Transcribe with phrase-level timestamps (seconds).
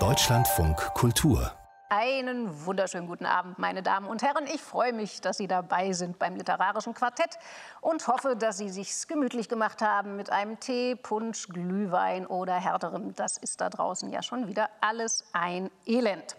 [0.00, 1.52] Deutschlandfunk Kultur
[1.90, 4.46] einen wunderschönen guten Abend, meine Damen und Herren.
[4.52, 7.38] Ich freue mich, dass Sie dabei sind beim Literarischen Quartett
[7.80, 13.14] und hoffe, dass Sie sich gemütlich gemacht haben mit einem Tee, Punsch, Glühwein oder härterem.
[13.14, 16.34] Das ist da draußen ja schon wieder alles ein Elend.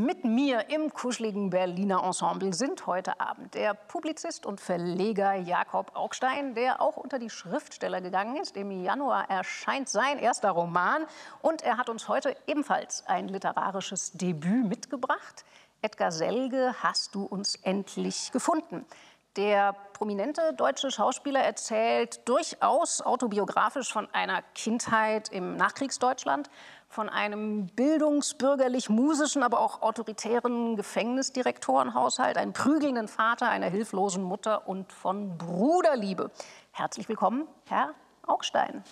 [0.00, 6.54] Mit mir im kuscheligen Berliner Ensemble sind heute Abend der Publizist und Verleger Jakob Augstein,
[6.54, 8.56] der auch unter die Schriftsteller gegangen ist.
[8.56, 11.04] Im Januar erscheint sein erster Roman
[11.42, 15.44] und er hat uns heute ebenfalls ein literarisches Debüt mitgebracht.
[15.82, 18.86] Edgar Selge, hast du uns endlich gefunden?
[19.34, 26.50] Der prominente deutsche Schauspieler erzählt durchaus autobiografisch von einer Kindheit im Nachkriegsdeutschland
[26.88, 35.36] von einem bildungsbürgerlich-musischen, aber auch autoritären Gefängnisdirektorenhaushalt, einem prügelnden Vater, einer hilflosen Mutter und von
[35.36, 36.30] Bruderliebe.
[36.72, 37.94] Herzlich willkommen, Herr
[38.26, 38.82] Augstein.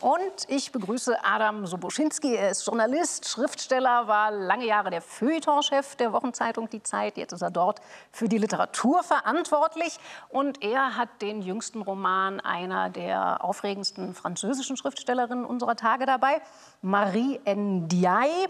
[0.00, 2.34] Und ich begrüße Adam Soboschinski.
[2.34, 7.16] Er ist Journalist, Schriftsteller, war lange Jahre der Feuilletonchef der Wochenzeitung Die Zeit.
[7.16, 7.80] Jetzt ist er dort
[8.10, 9.98] für die Literatur verantwortlich.
[10.28, 16.40] Und er hat den jüngsten Roman einer der aufregendsten französischen Schriftstellerinnen unserer Tage dabei,
[16.82, 18.48] Marie Ndiaye.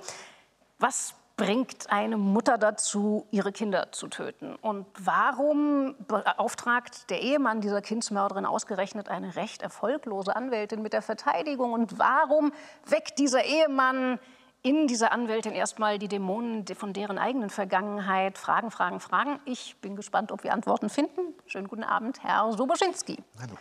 [0.78, 4.56] Was bringt eine Mutter dazu, ihre Kinder zu töten?
[4.56, 11.72] Und warum beauftragt der Ehemann dieser Kindsmörderin ausgerechnet eine recht erfolglose Anwältin mit der Verteidigung?
[11.72, 12.52] Und warum
[12.84, 14.18] weckt dieser Ehemann
[14.62, 18.36] in dieser Anwältin erstmal die Dämonen von deren eigenen Vergangenheit?
[18.36, 19.40] Fragen, Fragen, Fragen.
[19.46, 21.34] Ich bin gespannt, ob wir Antworten finden.
[21.46, 23.16] Schönen guten Abend, Herr Soboschinski.
[23.40, 23.54] Hallo.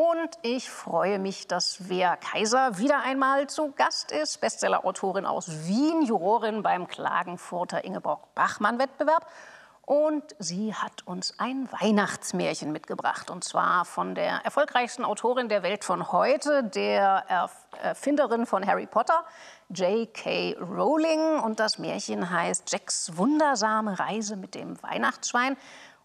[0.00, 4.40] Und ich freue mich, dass Wea Kaiser wieder einmal zu Gast ist.
[4.40, 9.26] Bestsellerautorin aus Wien, Jurorin beim Klagenfurter Ingeborg-Bachmann-Wettbewerb.
[9.84, 13.28] Und sie hat uns ein Weihnachtsmärchen mitgebracht.
[13.30, 17.50] Und zwar von der erfolgreichsten Autorin der Welt von heute, der
[17.82, 19.22] Erfinderin von Harry Potter,
[19.68, 20.56] J.K.
[20.60, 21.40] Rowling.
[21.40, 25.58] Und das Märchen heißt Jacks wundersame Reise mit dem Weihnachtsschwein.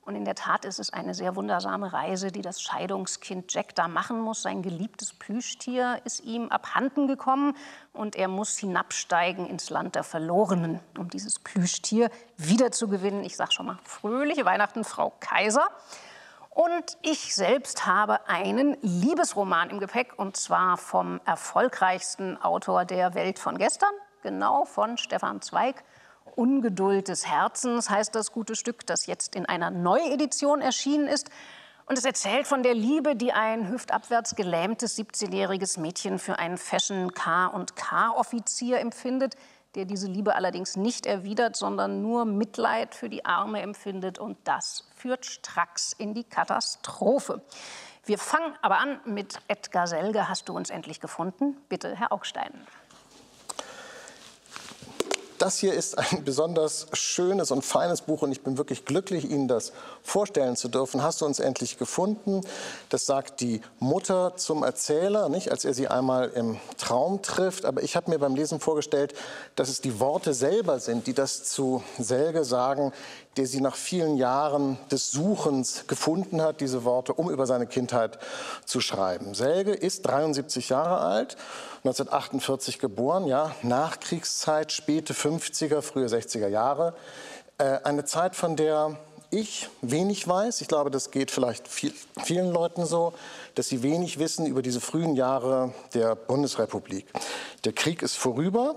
[0.06, 3.88] Und in der Tat ist es eine sehr wundersame Reise, die das Scheidungskind Jack da
[3.88, 4.44] machen muss.
[4.44, 7.58] Sein geliebtes Plüschtier ist ihm abhanden gekommen
[7.92, 13.24] und er muss hinabsteigen ins Land der Verlorenen, um dieses Plüschtier wiederzugewinnen.
[13.24, 15.68] Ich sage schon mal, fröhliche Weihnachten, Frau Kaiser.
[16.52, 23.40] Und ich selbst habe einen Liebesroman im Gepäck und zwar vom erfolgreichsten Autor der Welt
[23.40, 23.92] von gestern,
[24.22, 25.84] genau von Stefan Zweig.
[26.38, 31.30] Ungeduld des Herzens heißt das gute Stück, das jetzt in einer Neuedition erschienen ist.
[31.88, 37.14] Und es erzählt von der Liebe, die ein hüftabwärts gelähmtes 17-jähriges Mädchen für einen Fashion
[37.14, 39.36] K und K-Offizier empfindet,
[39.76, 44.18] der diese Liebe allerdings nicht erwidert, sondern nur Mitleid für die Arme empfindet.
[44.18, 47.42] Und das führt stracks in die Katastrophe.
[48.06, 50.30] Wir fangen aber an mit Edgar Selge.
[50.30, 51.58] Hast du uns endlich gefunden?
[51.70, 52.52] Bitte, Herr Augstein.
[55.38, 59.48] Das hier ist ein besonders schönes und feines Buch und ich bin wirklich glücklich, Ihnen
[59.48, 61.04] das vorstellen zu dürfen.
[61.04, 62.42] Hast du uns endlich gefunden?
[62.90, 67.66] Das sagt die Mutter zum Erzähler, nicht, als er sie einmal im Traum trifft.
[67.66, 69.14] Aber ich habe mir beim Lesen vorgestellt,
[69.56, 72.94] dass es die Worte selber sind, die das zu Selge sagen,
[73.38, 78.18] der sie nach vielen Jahren des Suchens gefunden hat, diese Worte, um über seine Kindheit
[78.66, 79.34] zu schreiben.
[79.34, 81.36] Selge ist 73 Jahre alt,
[81.80, 86.94] 1948 geboren, ja, Nachkriegszeit, späte 50er, frühe 60er Jahre.
[87.58, 88.98] Äh, eine Zeit, von der
[89.32, 90.62] ich wenig weiß.
[90.62, 91.94] Ich glaube, das geht vielleicht viel,
[92.24, 93.14] vielen Leuten so,
[93.56, 97.08] dass sie wenig wissen über diese frühen Jahre der Bundesrepublik.
[97.64, 98.76] Der Krieg ist vorüber.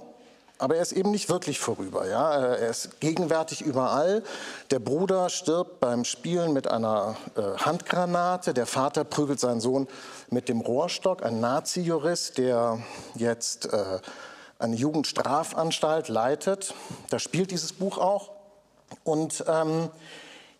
[0.60, 2.08] Aber er ist eben nicht wirklich vorüber.
[2.08, 2.34] Ja?
[2.34, 4.24] Er ist gegenwärtig überall.
[4.72, 8.54] Der Bruder stirbt beim Spielen mit einer äh, Handgranate.
[8.54, 9.86] Der Vater prügelt seinen Sohn
[10.30, 11.24] mit dem Rohrstock.
[11.24, 12.80] Ein Nazi-Jurist, der
[13.14, 14.00] jetzt äh,
[14.58, 16.74] eine Jugendstrafanstalt leitet.
[17.10, 18.30] Da spielt dieses Buch auch.
[19.04, 19.90] Und ähm,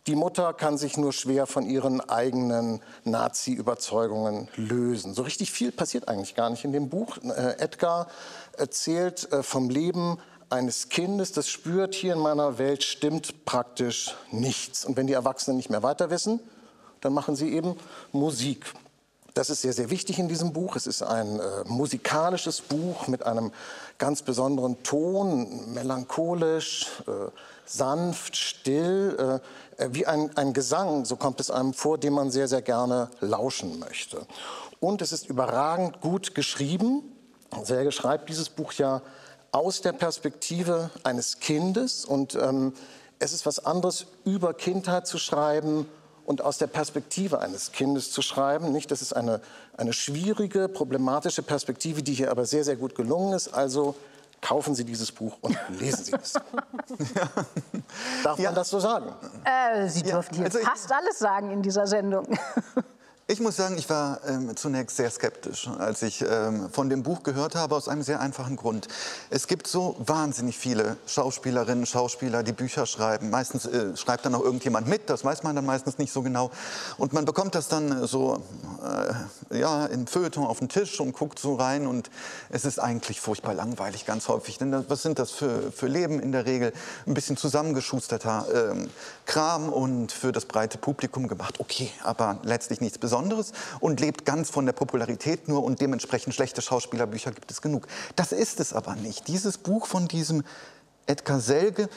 [0.07, 5.15] die Mutter kann sich nur schwer von ihren eigenen Nazi-Überzeugungen lösen.
[5.15, 7.19] So richtig viel passiert eigentlich gar nicht in dem Buch.
[7.19, 8.09] Äh, Edgar
[8.57, 10.19] erzählt äh, vom Leben
[10.51, 14.87] eines Kindes, das spürt, hier in meiner Welt stimmt praktisch nichts.
[14.87, 16.41] Und wenn die Erwachsenen nicht mehr weiter wissen,
[17.03, 17.77] dann machen sie eben
[18.13, 18.65] Musik.
[19.39, 20.75] Das ist sehr, sehr wichtig in diesem Buch.
[20.75, 23.53] Es ist ein äh, musikalisches Buch mit einem
[23.97, 27.31] ganz besonderen Ton, melancholisch, äh,
[27.65, 29.41] sanft, still,
[29.79, 32.63] äh, äh, wie ein, ein Gesang, so kommt es einem vor, dem man sehr, sehr
[32.63, 34.27] gerne lauschen möchte.
[34.81, 37.05] Und es ist überragend gut geschrieben.
[37.63, 39.03] Serge schreibt dieses Buch ja
[39.53, 42.73] aus der Perspektive eines Kindes und ähm,
[43.21, 45.87] es ist was anderes, über Kindheit zu schreiben
[46.29, 48.71] und aus der Perspektive eines Kindes zu schreiben.
[48.71, 48.91] Nicht?
[48.91, 49.41] Das ist eine,
[49.79, 53.49] eine schwierige, problematische Perspektive, die hier aber sehr, sehr gut gelungen ist.
[53.49, 53.95] Also
[54.43, 56.35] kaufen Sie dieses Buch und lesen Sie es.
[56.35, 57.31] ja.
[58.25, 59.11] Darf man das so sagen?
[59.43, 62.27] Äh, Sie dürfen ja, also fast alles sagen in dieser Sendung.
[63.31, 67.23] Ich muss sagen, ich war ähm, zunächst sehr skeptisch, als ich ähm, von dem Buch
[67.23, 68.89] gehört habe, aus einem sehr einfachen Grund.
[69.29, 73.29] Es gibt so wahnsinnig viele Schauspielerinnen, Schauspieler, die Bücher schreiben.
[73.29, 76.51] Meistens äh, schreibt dann auch irgendjemand mit, das weiß man dann meistens nicht so genau.
[76.97, 78.43] Und man bekommt das dann so
[79.51, 82.09] äh, ja, im Feuilleton auf den Tisch und guckt so rein und
[82.49, 84.57] es ist eigentlich furchtbar langweilig ganz häufig.
[84.57, 86.73] Denn was sind das für, für Leben in der Regel?
[87.07, 88.87] Ein bisschen zusammengeschusterter äh,
[89.27, 91.61] Kram und für das breite Publikum gemacht.
[91.61, 93.18] Okay, aber letztlich nichts Besonderes.
[93.19, 97.89] Besonderes und lebt ganz von der Popularität nur und dementsprechend schlechte Schauspielerbücher gibt es genug.
[98.15, 99.27] Das ist es aber nicht.
[99.27, 100.45] Dieses Buch von diesem
[101.07, 101.89] Edgar Selge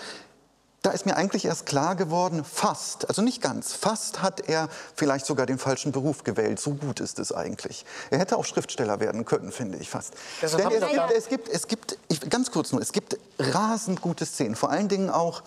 [0.81, 5.27] da ist mir eigentlich erst klar geworden, fast, also nicht ganz, fast hat er vielleicht
[5.27, 6.59] sogar den falschen Beruf gewählt.
[6.59, 7.85] So gut ist es eigentlich.
[8.09, 10.15] Er hätte auch Schriftsteller werden können, finde ich fast.
[10.41, 10.57] Denn es
[10.89, 14.71] gibt, es gibt, es gibt ich, ganz kurz nur, es gibt rasend gute Szenen, vor
[14.71, 15.43] allen Dingen auch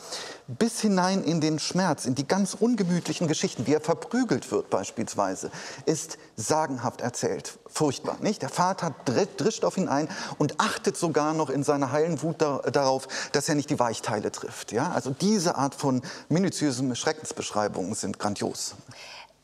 [0.47, 5.51] bis hinein in den Schmerz, in die ganz ungemütlichen Geschichten, wie er verprügelt wird beispielsweise,
[5.87, 7.59] ist sagenhaft erzählt.
[7.67, 8.43] Furchtbar, nicht?
[8.43, 10.09] Der Vater drischt auf ihn ein
[10.39, 14.31] und achtet sogar noch in seiner heilen Wut da, darauf, dass er nicht die Weichteile
[14.31, 14.71] trifft.
[14.71, 14.93] Ja?
[14.93, 18.75] Also diese Art von minutiösen Schreckensbeschreibungen sind grandios.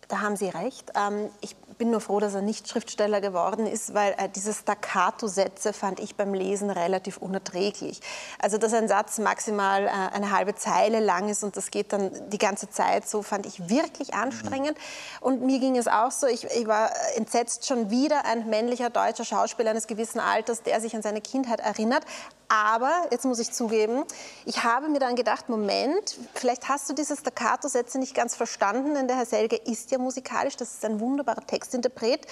[0.09, 0.93] Da haben Sie recht.
[0.95, 5.73] Ähm, ich bin nur froh, dass er nicht Schriftsteller geworden ist, weil äh, diese Staccato-Sätze
[5.73, 8.01] fand ich beim Lesen relativ unerträglich.
[8.39, 12.11] Also, dass ein Satz maximal äh, eine halbe Zeile lang ist und das geht dann
[12.29, 14.77] die ganze Zeit so, fand ich wirklich anstrengend.
[14.77, 15.27] Mhm.
[15.27, 19.25] Und mir ging es auch so, ich, ich war entsetzt schon wieder ein männlicher deutscher
[19.25, 22.05] Schauspieler eines gewissen Alters, der sich an seine Kindheit erinnert.
[22.51, 24.03] Aber, jetzt muss ich zugeben,
[24.45, 29.07] ich habe mir dann gedacht, Moment, vielleicht hast du diese Staccato-Sätze nicht ganz verstanden, denn
[29.07, 32.27] der Herr Selge ist ja musikalisch, das ist ein wunderbarer Textinterpret.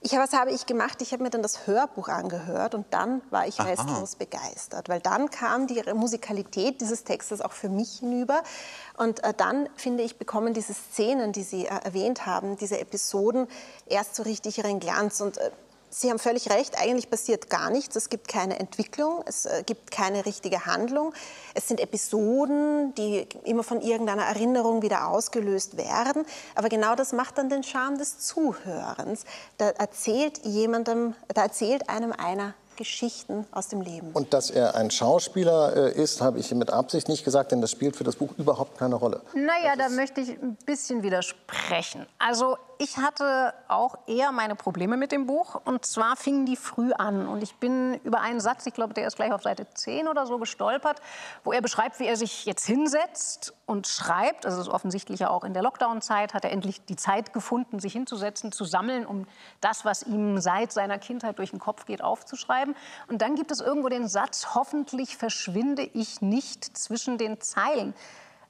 [0.00, 1.02] Ich, was habe ich gemacht?
[1.02, 3.70] Ich habe mir dann das Hörbuch angehört und dann war ich Aha.
[3.70, 8.44] restlos begeistert, weil dann kam die Musikalität dieses Textes auch für mich hinüber.
[8.96, 13.48] Und äh, dann, finde ich, bekommen diese Szenen, die Sie äh, erwähnt haben, diese Episoden
[13.86, 15.20] erst so richtig ihren Glanz.
[15.20, 15.50] Und äh,
[15.96, 17.94] Sie haben völlig recht, eigentlich passiert gar nichts.
[17.94, 21.14] Es gibt keine Entwicklung, es äh, gibt keine richtige Handlung.
[21.54, 26.26] Es sind Episoden, die immer von irgendeiner Erinnerung wieder ausgelöst werden.
[26.56, 29.22] Aber genau das macht dann den Charme des Zuhörens.
[29.56, 34.10] Da erzählt jemandem, da erzählt einem einer Geschichten aus dem Leben.
[34.12, 37.70] Und dass er ein Schauspieler äh, ist, habe ich mit Absicht nicht gesagt, denn das
[37.70, 39.20] spielt für das Buch überhaupt keine Rolle.
[39.34, 42.06] Naja, da möchte ich ein bisschen widersprechen.
[42.18, 45.60] Also ich hatte auch eher meine Probleme mit dem Buch.
[45.64, 47.26] Und zwar fingen die früh an.
[47.28, 50.26] Und ich bin über einen Satz, ich glaube, der ist gleich auf Seite 10 oder
[50.26, 51.00] so gestolpert,
[51.44, 54.46] wo er beschreibt, wie er sich jetzt hinsetzt und schreibt.
[54.46, 58.52] Also offensichtlich ja auch in der Lockdown-Zeit hat er endlich die Zeit gefunden, sich hinzusetzen,
[58.52, 59.26] zu sammeln, um
[59.60, 62.74] das, was ihm seit seiner Kindheit durch den Kopf geht, aufzuschreiben.
[63.08, 67.94] Und dann gibt es irgendwo den Satz, hoffentlich verschwinde ich nicht zwischen den Zeilen.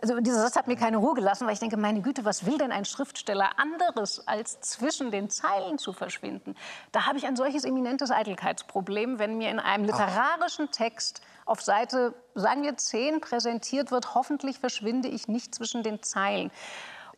[0.05, 2.59] Also dieser Satz hat mir keine Ruhe gelassen, weil ich denke, meine Güte, was will
[2.59, 6.57] denn ein Schriftsteller anderes, als zwischen den Zeilen zu verschwinden?
[6.93, 12.13] Da habe ich ein solches eminentes Eitelkeitsproblem, wenn mir in einem literarischen Text auf Seite,
[12.35, 16.51] sagen wir, 10 präsentiert wird, hoffentlich verschwinde ich nicht zwischen den Zeilen.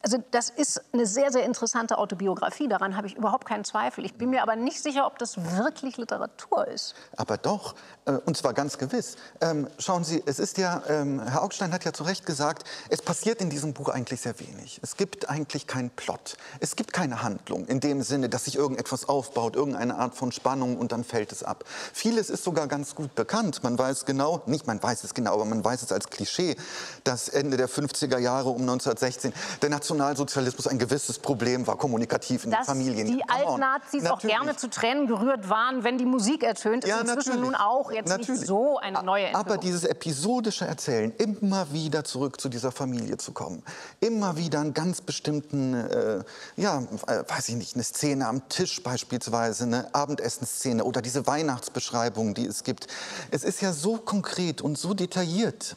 [0.06, 4.04] Also das ist eine sehr, sehr interessante Autobiografie, daran habe ich überhaupt keinen Zweifel.
[4.04, 6.94] Ich bin mir aber nicht sicher, ob das wirklich Literatur ist.
[7.16, 7.74] Aber doch,
[8.04, 9.16] äh, und zwar ganz gewiss.
[9.40, 13.02] Ähm, schauen Sie, es ist ja, ähm, Herr Augstein hat ja zu Recht gesagt, es
[13.02, 14.78] passiert in diesem Buch eigentlich sehr wenig.
[14.80, 16.36] Es gibt eigentlich keinen Plot.
[16.60, 20.78] Es gibt keine Handlung in dem Sinne, dass sich irgendetwas aufbaut, irgendeine Art von Spannung
[20.78, 21.64] und dann fällt es ab.
[21.92, 23.64] Vieles ist sogar ganz gut bekannt.
[23.64, 26.54] Man weiß genau, nicht man weiß es genau, aber man weiß es als Klischee,
[27.02, 32.50] dass Ende der 50er Jahre um 1916 der Nationalsozialismus ein gewisses Problem war, kommunikativ in
[32.50, 33.06] dass den Familien.
[33.06, 37.16] die Altnazis auch gerne zu Tränen gerührt waren, wenn die Musik ertönt, ist ja, inzwischen
[37.16, 37.40] natürlich.
[37.40, 38.40] nun auch jetzt natürlich.
[38.40, 39.52] nicht so eine neue Entwicklung.
[39.52, 43.62] Aber dieses episodische Erzählen, immer wieder zurück zu dieser Familie zu kommen,
[44.00, 46.24] immer wieder einen ganz bestimmten, äh,
[46.56, 52.34] ja, äh, weiß ich nicht, eine Szene am Tisch beispielsweise, eine Abendessensszene oder diese Weihnachtsbeschreibung,
[52.34, 52.86] die es gibt.
[53.30, 55.76] Es ist ja so konkret und so detailliert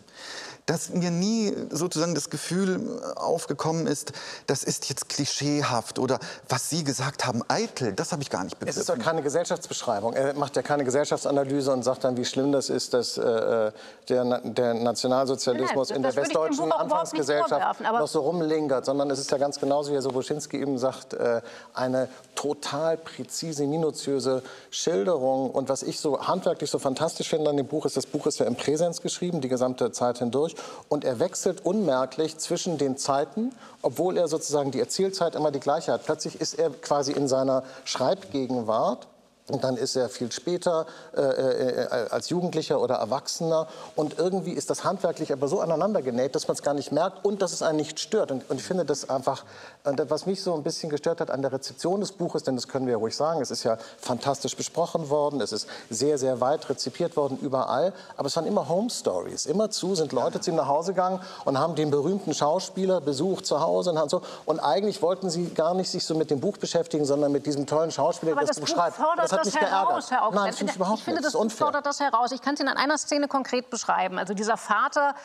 [0.70, 4.14] dass mir nie sozusagen das Gefühl aufgekommen ist,
[4.46, 8.60] das ist jetzt klischeehaft oder was Sie gesagt haben, eitel, das habe ich gar nicht
[8.60, 8.80] begriffen.
[8.80, 10.14] Es ist doch keine Gesellschaftsbeschreibung.
[10.14, 13.72] Er macht ja keine Gesellschaftsanalyse und sagt dann, wie schlimm das ist, dass äh,
[14.10, 19.40] der, der, Nationalsozialismus Nein, in der westdeutschen Anfangsgesellschaft noch so rumlingert, sondern es ist ja
[19.40, 21.42] ganz genauso, wie Soboschinski eben sagt, äh,
[21.74, 25.50] eine total präzise, minutiöse Schilderung.
[25.50, 28.40] Und was ich so handwerklich so fantastisch finde an dem Buch, ist, das Buch ist
[28.40, 30.56] ja im Präsens geschrieben, die gesamte Zeit hindurch.
[30.88, 35.92] Und er wechselt unmerklich zwischen den Zeiten, obwohl er sozusagen die Erzählzeit immer die gleiche
[35.92, 36.06] hat.
[36.06, 39.08] Plötzlich ist er quasi in seiner Schreibgegenwart
[39.50, 43.68] und dann ist er viel später äh, äh, als Jugendlicher oder Erwachsener.
[43.96, 47.25] Und irgendwie ist das handwerklich aber so aneinander genäht, dass man es gar nicht merkt
[47.25, 48.32] und dass es einen nicht stört.
[48.32, 49.44] Und, und ich finde das einfach,
[49.84, 52.86] was mich so ein bisschen gestört hat an der Rezeption des Buches, denn das können
[52.86, 56.70] wir ja ruhig sagen, es ist ja fantastisch besprochen worden, es ist sehr, sehr weit
[56.70, 57.94] rezipiert worden überall.
[58.18, 59.46] Aber es waren immer Home Stories.
[59.46, 63.62] Immerzu sind Leute zu ihm nach Hause gegangen und haben den berühmten Schauspieler besucht zu
[63.62, 64.22] Hause und so.
[64.46, 67.65] Und eigentlich wollten sie gar nicht sich so mit dem Buch beschäftigen, sondern mit diesem
[67.65, 69.00] tollen Schauspieler, der das Buch schreibt.
[69.43, 72.31] Das das heraus, Herr Nein, das ich, ich finde, das, das fordert das heraus.
[72.31, 74.17] Ich kann es Ihnen an einer Szene konkret beschreiben.
[74.17, 75.15] Also dieser Vater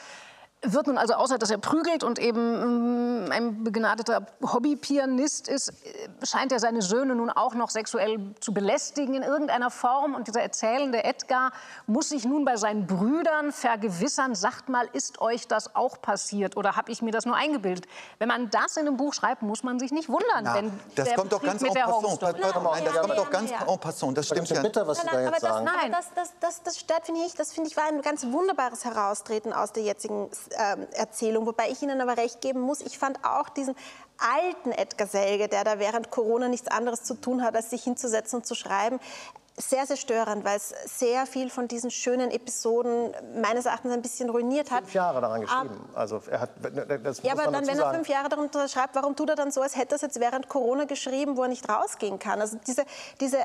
[0.64, 6.08] wird nun also, außer dass er prügelt und eben mm, ein begnadeter Hobbypianist ist, äh,
[6.26, 10.14] scheint er seine Söhne nun auch noch sexuell zu belästigen in irgendeiner Form.
[10.14, 11.52] Und dieser erzählende Edgar
[11.86, 16.76] muss sich nun bei seinen Brüdern vergewissern, sagt mal, ist euch das auch passiert oder
[16.76, 17.86] habe ich mir das nur eingebildet?
[18.18, 21.08] Wenn man das in einem Buch schreibt, muss man sich nicht wundern, Na, wenn das
[21.08, 22.22] der kommt doch ganz mit en passant.
[22.22, 24.18] Der Nein, das kommt doch ganz en passant.
[24.18, 24.62] Das stimmt ja.
[24.62, 25.64] Bitter, was Sie da jetzt sagen.
[25.64, 28.84] Nein, das, das, das, das stört, finde ich, das finde ich war ein ganz wunderbares
[28.84, 31.46] Heraustreten aus der jetzigen Erzählung.
[31.46, 33.74] Wobei ich Ihnen aber recht geben muss, ich fand auch diesen
[34.18, 38.38] alten Edgar Selge, der da während Corona nichts anderes zu tun hat, als sich hinzusetzen
[38.38, 39.00] und zu schreiben,
[39.56, 44.28] sehr, sehr störend, weil es sehr viel von diesen schönen Episoden meines Erachtens ein bisschen
[44.28, 44.80] ruiniert hat.
[44.80, 45.88] Fünf Jahre daran geschrieben.
[45.92, 46.50] Ab, also er hat,
[47.04, 49.62] das ja, aber dann, wenn er fünf Jahre darunter schreibt, warum tut er dann so,
[49.62, 52.40] als hätte er es jetzt während Corona geschrieben, wo er nicht rausgehen kann?
[52.40, 52.84] Also diese,
[53.20, 53.38] diese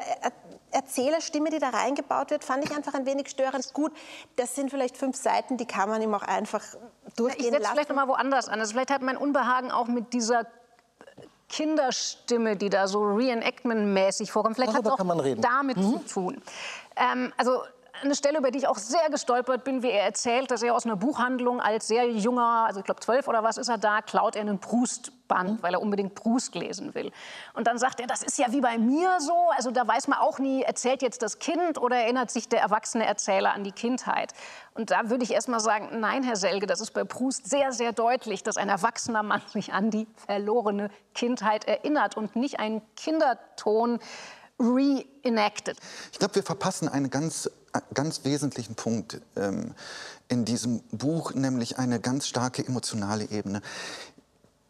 [0.72, 3.72] Erzählerstimme, die da reingebaut wird, fand ich einfach ein wenig störend.
[3.74, 3.92] Gut,
[4.36, 6.64] das sind vielleicht fünf Seiten, die kann man ihm auch einfach
[7.16, 7.64] durchgehen ich lassen.
[7.64, 8.60] Ich vielleicht noch mal woanders an.
[8.60, 10.48] Also vielleicht hat mein Unbehagen auch mit dieser
[11.50, 14.56] Kinderstimme, die da so Reenactment-mäßig vorkommt.
[14.56, 15.82] Vielleicht hat es auch damit mhm.
[15.82, 16.42] zu tun.
[16.96, 17.64] Ähm, also
[18.02, 20.86] eine Stelle, über die ich auch sehr gestolpert bin, wie er erzählt, dass er aus
[20.86, 24.36] einer Buchhandlung als sehr junger, also ich glaube zwölf oder was ist er da, klaut
[24.36, 27.12] er einen Proust-Band, weil er unbedingt Proust lesen will.
[27.54, 30.20] Und dann sagt er, das ist ja wie bei mir so, also da weiß man
[30.20, 34.34] auch nie, erzählt jetzt das Kind oder erinnert sich der erwachsene Erzähler an die Kindheit.
[34.74, 37.72] Und da würde ich erst mal sagen, nein, Herr Selge, das ist bei Proust sehr,
[37.72, 42.82] sehr deutlich, dass ein erwachsener Mann sich an die verlorene Kindheit erinnert und nicht ein
[42.96, 44.00] Kinderton
[44.60, 45.78] reenacted.
[46.12, 47.50] Ich glaube, wir verpassen einen ganz,
[47.94, 49.74] ganz wesentlichen Punkt ähm,
[50.28, 53.62] in diesem Buch, nämlich eine ganz starke emotionale Ebene.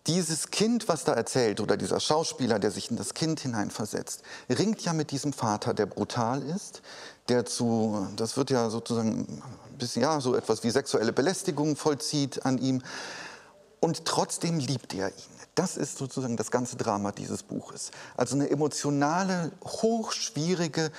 [0.08, 4.81] Dieses Kind, was da erzählt, oder dieser Schauspieler, der sich in das Kind hineinversetzt, ringt
[4.81, 6.81] ja mit diesem Vater, der brutal ist,
[7.27, 9.43] der zu, das wird ja sozusagen
[9.77, 12.81] bis, ja, so etwas wie sexuelle Belästigung vollzieht an ihm.
[13.81, 15.38] Und trotzdem liebt er ihn.
[15.55, 17.91] Das ist sozusagen das ganze Drama dieses Buches.
[18.15, 20.91] Also eine emotionale, hochschwierige,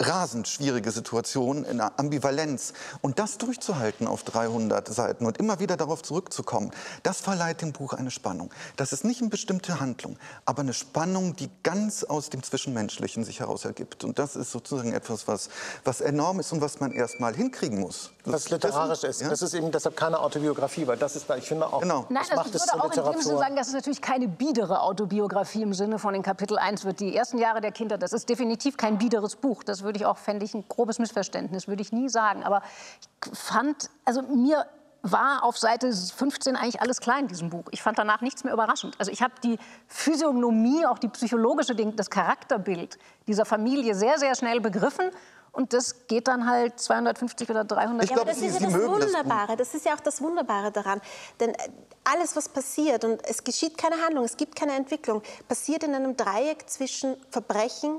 [0.00, 2.72] rasend schwierige Situation in einer Ambivalenz.
[3.00, 6.70] Und das durchzuhalten auf 300 Seiten und immer wieder darauf zurückzukommen,
[7.02, 8.50] das verleiht dem Buch eine Spannung.
[8.76, 13.40] Das ist nicht eine bestimmte Handlung, aber eine Spannung, die ganz aus dem Zwischenmenschlichen sich
[13.40, 14.04] heraus ergibt.
[14.04, 15.48] Und das ist sozusagen etwas, was,
[15.84, 18.10] was enorm ist und was man erst mal hinkriegen muss.
[18.24, 19.22] Das, was literarisch ist.
[19.22, 19.28] Ja?
[19.28, 22.06] Das ist eben deshalb keine Autobiografie, weil das ist, ich finde auch, genau.
[22.08, 23.22] Nein, das macht also es zur Literatur.
[23.22, 27.00] Sinne sagen, das ist natürlich keine biedere Autobiografie im Sinne von in Kapitel 1 wird
[27.00, 27.98] die ersten Jahre der Kinder.
[27.98, 29.62] Das ist definitiv kein biederes Buch.
[29.62, 32.44] Das würde ich auch, fände ich ein grobes Missverständnis, würde ich nie sagen.
[32.44, 32.62] Aber
[33.00, 34.66] ich fand, also mir
[35.02, 37.66] war auf Seite 15 eigentlich alles klar in diesem Buch.
[37.70, 38.96] Ich fand danach nichts mehr überraschend.
[38.98, 44.60] Also ich habe die Physiognomie, auch die psychologische, das Charakterbild dieser Familie sehr, sehr schnell
[44.60, 45.10] begriffen
[45.52, 48.66] und das geht dann halt 250 oder 300 ich glaub, ja, aber das ist ja
[48.66, 49.56] das Wunderbare.
[49.56, 51.00] Das ist ja auch das Wunderbare daran.
[51.40, 51.68] Denn äh,
[52.04, 56.16] alles, was passiert, und es geschieht keine Handlung, es gibt keine Entwicklung, passiert in einem
[56.16, 57.98] Dreieck zwischen Verbrechen,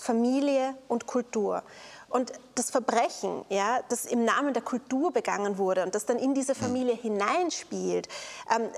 [0.00, 1.62] Familie und Kultur.
[2.08, 6.34] Und das Verbrechen, ja, das im Namen der Kultur begangen wurde und das dann in
[6.34, 8.08] diese Familie hineinspielt,
[8.54, 8.68] ähm,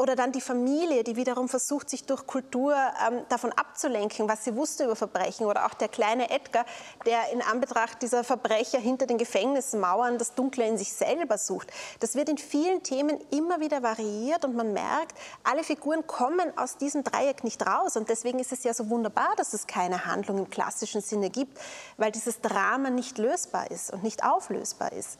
[0.00, 4.56] oder dann die Familie, die wiederum versucht, sich durch Kultur ähm, davon abzulenken, was sie
[4.56, 5.46] wusste über Verbrechen.
[5.46, 6.64] Oder auch der kleine Edgar,
[7.04, 11.70] der in Anbetracht dieser Verbrecher hinter den Gefängnismauern das Dunkle in sich selber sucht.
[12.00, 16.78] Das wird in vielen Themen immer wieder variiert und man merkt, alle Figuren kommen aus
[16.78, 17.96] diesem Dreieck nicht raus.
[17.96, 21.58] Und deswegen ist es ja so wunderbar, dass es keine Handlung im klassischen Sinne gibt,
[21.98, 25.18] weil dieses Drama nicht lösbar ist und nicht auflösbar ist.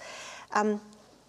[0.56, 0.80] Ähm,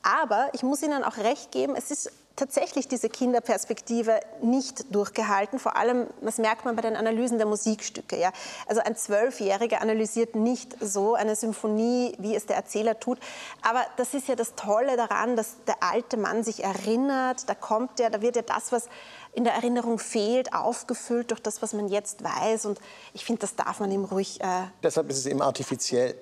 [0.04, 5.60] aber ich muss Ihnen auch recht geben, es ist tatsächlich diese Kinderperspektive nicht durchgehalten.
[5.60, 8.18] Vor allem, das merkt man bei den Analysen der Musikstücke.
[8.18, 8.32] Ja.
[8.68, 13.20] Also ein Zwölfjähriger analysiert nicht so eine Symphonie, wie es der Erzähler tut.
[13.62, 17.50] Aber das ist ja das Tolle daran, dass der alte Mann sich erinnert.
[17.50, 18.88] Da kommt ja, da wird ja das, was
[19.34, 22.66] in der Erinnerung fehlt, aufgefüllt durch das, was man jetzt weiß.
[22.66, 22.80] Und
[23.14, 24.42] ich finde, das darf man ihm ruhig.
[24.42, 26.16] Äh Deshalb ist es eben artifiziell.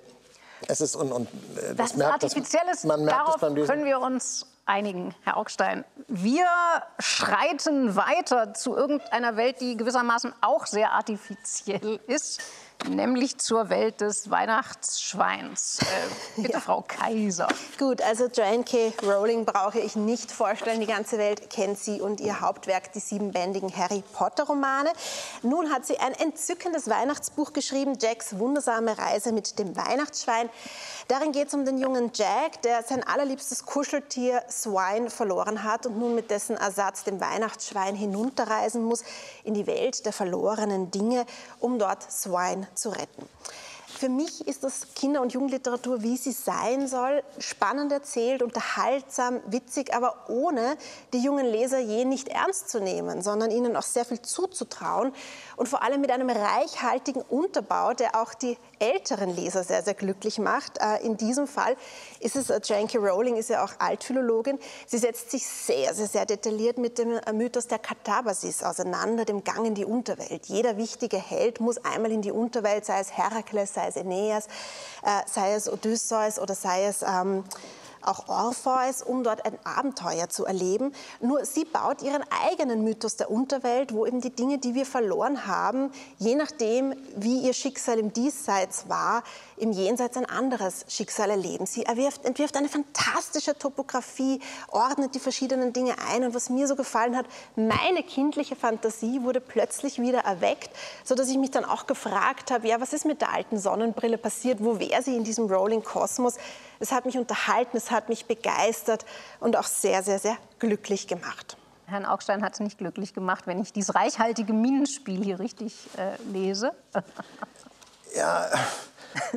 [0.67, 4.45] Es ist und, und äh, das, das merkt, artifizielles, man merkt darauf können wir uns
[4.69, 5.83] einigen, Herr Augstein.
[6.07, 6.45] Wir
[6.99, 12.41] schreiten weiter zu irgendeiner Welt, die gewissermaßen auch sehr artifiziell ist
[12.87, 15.79] nämlich zur Welt des Weihnachtsschweins.
[15.81, 16.59] Äh, bitte, ja.
[16.59, 17.47] Frau Kaiser.
[17.77, 18.93] Gut, also Joanne K.
[19.03, 20.79] Rowling brauche ich nicht vorstellen.
[20.79, 24.91] Die ganze Welt kennt sie und ihr Hauptwerk, die siebenbändigen Harry Potter-Romane.
[25.43, 30.49] Nun hat sie ein entzückendes Weihnachtsbuch geschrieben, Jacks wundersame Reise mit dem Weihnachtsschwein.
[31.09, 35.97] Darin geht es um den jungen Jack, der sein allerliebstes Kuscheltier Swine verloren hat und
[35.97, 39.03] nun mit dessen Ersatz, dem Weihnachtsschwein, hinunterreisen muss
[39.43, 41.25] in die Welt der verlorenen Dinge,
[41.59, 43.27] um dort Swine zu retten.
[43.87, 49.95] Für mich ist das Kinder- und Jugendliteratur, wie sie sein soll, spannend erzählt, unterhaltsam, witzig,
[49.95, 50.77] aber ohne
[51.11, 55.11] die jungen Leser je nicht ernst zu nehmen, sondern ihnen auch sehr viel zuzutrauen
[55.57, 60.39] und vor allem mit einem reichhaltigen Unterbau, der auch die älteren Leser sehr, sehr glücklich
[60.39, 60.77] macht.
[60.79, 61.75] Äh, in diesem Fall
[62.19, 66.25] ist es, äh, Janky Rowling ist ja auch Altphilologin, sie setzt sich sehr, sehr, sehr
[66.25, 70.45] detailliert mit dem äh, Mythos der Katabasis auseinander, dem Gang in die Unterwelt.
[70.47, 74.47] Jeder wichtige Held muss einmal in die Unterwelt, sei es Herakles, sei es Aeneas,
[75.25, 77.01] sei es Odysseus oder sei es...
[77.01, 77.43] Ähm,
[78.01, 80.93] auch Orpheus, um dort ein Abenteuer zu erleben.
[81.21, 85.45] Nur sie baut ihren eigenen Mythos der Unterwelt, wo eben die Dinge, die wir verloren
[85.45, 89.23] haben, je nachdem, wie ihr Schicksal im Diesseits war,
[89.57, 91.65] im Jenseits ein anderes Schicksal erleben.
[91.65, 94.39] Sie erwirft, entwirft eine fantastische Topografie,
[94.69, 96.23] ordnet die verschiedenen Dinge ein.
[96.23, 97.25] Und was mir so gefallen hat,
[97.55, 100.69] meine kindliche Fantasie wurde plötzlich wieder erweckt,
[101.03, 104.63] sodass ich mich dann auch gefragt habe, ja, was ist mit der alten Sonnenbrille passiert?
[104.63, 106.35] Wo wäre sie in diesem Rolling Kosmos?
[106.79, 109.05] Es hat mich unterhalten, es hat mich begeistert
[109.39, 111.57] und auch sehr, sehr, sehr glücklich gemacht.
[111.87, 116.21] Herrn Augstein hat es nicht glücklich gemacht, wenn ich dieses reichhaltige Minenspiel hier richtig äh,
[116.31, 116.71] lese.
[118.15, 118.47] ja,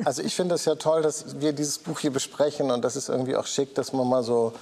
[0.05, 3.09] also ich finde es ja toll, dass wir dieses Buch hier besprechen und das ist
[3.09, 4.53] irgendwie auch schick, dass man mal so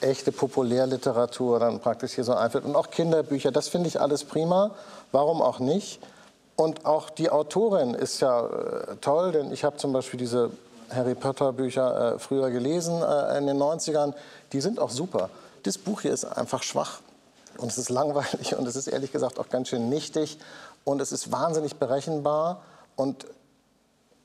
[0.00, 4.70] echte Populärliteratur dann praktisch hier so einführt und auch Kinderbücher, das finde ich alles prima.
[5.10, 6.00] Warum auch nicht?
[6.54, 10.50] Und auch die Autorin ist ja äh, toll, denn ich habe zum Beispiel diese
[10.90, 14.14] Harry Potter Bücher äh, früher gelesen äh, in den 90ern.
[14.52, 15.30] Die sind auch super.
[15.62, 17.00] Das Buch hier ist einfach schwach.
[17.58, 20.38] Und es ist langweilig und es ist ehrlich gesagt auch ganz schön nichtig.
[20.84, 22.62] Und es ist wahnsinnig berechenbar.
[22.96, 23.26] Und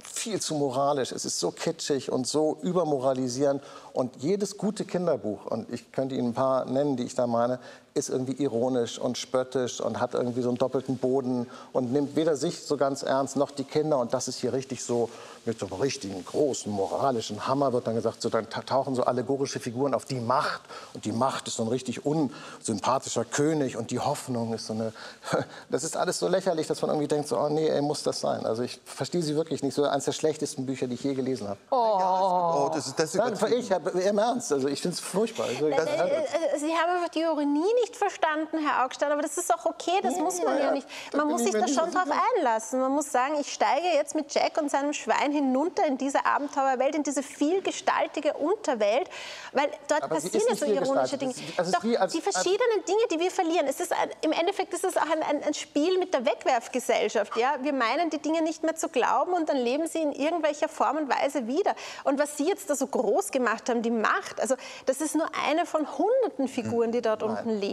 [0.03, 1.11] viel zu moralisch.
[1.11, 3.63] Es ist so kitschig und so übermoralisierend.
[3.93, 7.59] Und jedes gute Kinderbuch, und ich könnte Ihnen ein paar nennen, die ich da meine,
[7.93, 12.35] ist irgendwie ironisch und spöttisch und hat irgendwie so einen doppelten Boden und nimmt weder
[12.35, 13.99] sich so ganz ernst noch die Kinder.
[13.99, 15.09] Und das ist hier richtig so
[15.45, 19.59] mit so einem richtigen großen moralischen Hammer wird dann gesagt, so dann tauchen so allegorische
[19.59, 20.61] Figuren auf die Macht.
[20.93, 24.93] Und die Macht ist so ein richtig unsympathischer König und die Hoffnung ist so eine.
[25.69, 28.19] Das ist alles so lächerlich, dass man irgendwie denkt, so, oh nee, ey, muss das
[28.19, 28.45] sein.
[28.45, 29.73] Also ich verstehe sie wirklich nicht.
[29.73, 31.59] So eines der schlechtesten Bücher, die ich je gelesen habe.
[31.71, 34.51] Oh, oh das ist das ist ich habe im Ernst.
[34.53, 35.47] Also ich finde es furchtbar.
[35.47, 39.53] Also, das, äh, äh, sie haben die Ironie nicht verstanden, Herr Augstein, aber das ist
[39.53, 40.87] auch okay, das muss man ja, ja nicht.
[41.13, 42.79] Man muss sich da schon drauf einlassen.
[42.79, 46.95] Man muss sagen, ich steige jetzt mit Jack und seinem Schwein hinunter in diese Abenteuerwelt,
[46.95, 49.09] in diese vielgestaltige Unterwelt,
[49.51, 51.33] weil dort aber passieren ja so ironische Dinge.
[51.57, 54.83] Also Doch, als, die verschiedenen Dinge, die wir verlieren, es ist ein, im Endeffekt ist
[54.83, 57.35] es auch ein, ein, ein Spiel mit der Wegwerfgesellschaft.
[57.37, 57.55] Ja?
[57.61, 60.97] Wir meinen, die Dinge nicht mehr zu glauben und dann leben sie in irgendwelcher Form
[60.97, 61.75] und Weise wieder.
[62.03, 65.27] Und was Sie jetzt da so groß gemacht haben, die Macht, also das ist nur
[65.47, 67.31] eine von hunderten Figuren, die dort Nein.
[67.31, 67.72] unten leben.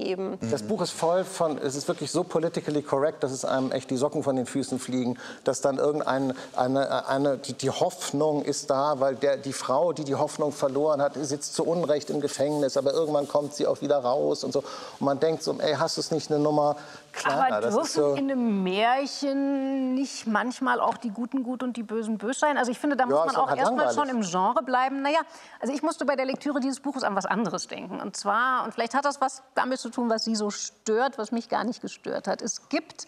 [0.51, 3.91] Das Buch ist voll von, es ist wirklich so politically correct, dass es einem echt
[3.91, 8.71] die Socken von den Füßen fliegen, dass dann irgendeine eine, eine, die, die Hoffnung ist
[8.71, 12.77] da, weil der, die Frau, die die Hoffnung verloren hat, sitzt zu Unrecht im Gefängnis,
[12.77, 14.61] aber irgendwann kommt sie auch wieder raus und so.
[14.61, 16.77] Und man denkt so, ey, hast du es nicht eine Nummer
[17.13, 17.57] kleiner?
[17.57, 22.19] Aber dürfen so in einem Märchen nicht manchmal auch die Guten gut und die Bösen
[22.19, 22.59] bös sein?
[22.59, 25.03] Also ich finde, da muss ja, man auch erstmal schon im Genre bleiben.
[25.03, 25.21] Naja,
[25.61, 28.01] also ich musste bei der Lektüre dieses Buches an was anderes denken.
[28.01, 31.33] Und zwar, und vielleicht hat das was damit zu tun, was Sie so stört, was
[31.33, 32.43] mich gar nicht gestört hat.
[32.43, 33.07] Es gibt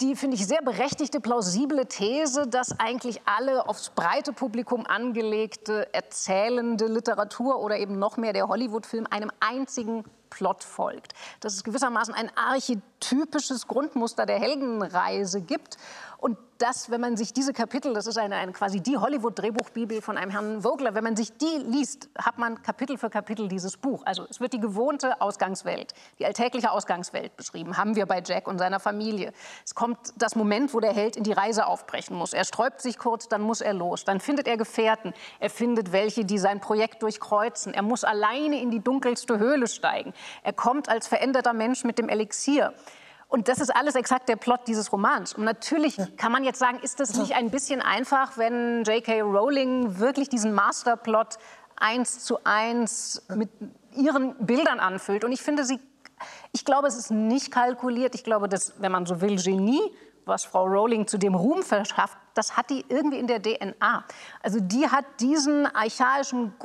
[0.00, 6.86] die, finde ich, sehr berechtigte, plausible These, dass eigentlich alle aufs breite Publikum angelegte, erzählende
[6.86, 10.04] Literatur oder eben noch mehr der Hollywood-Film einem einzigen
[10.34, 11.14] Plot folgt.
[11.40, 15.78] Dass es gewissermaßen ein archetypisches Grundmuster der Heldenreise gibt
[16.18, 20.16] und das, wenn man sich diese Kapitel, das ist eine, eine quasi die Hollywood-Drehbuchbibel von
[20.16, 24.02] einem Herrn Vogler, wenn man sich die liest, hat man Kapitel für Kapitel dieses Buch.
[24.04, 28.58] Also es wird die gewohnte Ausgangswelt, die alltägliche Ausgangswelt beschrieben, haben wir bei Jack und
[28.58, 29.32] seiner Familie.
[29.64, 32.32] Es kommt das Moment, wo der Held in die Reise aufbrechen muss.
[32.32, 34.04] Er sträubt sich kurz, dann muss er los.
[34.04, 35.12] Dann findet er Gefährten.
[35.40, 37.74] Er findet welche, die sein Projekt durchkreuzen.
[37.74, 40.14] Er muss alleine in die dunkelste Höhle steigen.
[40.42, 42.72] Er kommt als veränderter Mensch mit dem Elixier.
[43.34, 45.34] Und das ist alles exakt der Plot dieses Romans.
[45.34, 49.22] Und natürlich kann man jetzt sagen, ist das nicht ein bisschen einfach, wenn J.K.
[49.22, 51.38] Rowling wirklich diesen Masterplot
[51.74, 53.50] eins zu eins mit
[53.96, 55.24] ihren Bildern anfüllt.
[55.24, 55.80] Und ich finde sie,
[56.52, 58.14] ich glaube, es ist nicht kalkuliert.
[58.14, 59.82] Ich glaube, dass, wenn man so will, Genie,
[60.26, 64.04] was Frau Rowling zu dem Ruhm verschafft, das hat die irgendwie in der DNA.
[64.44, 66.56] Also die hat diesen archaischen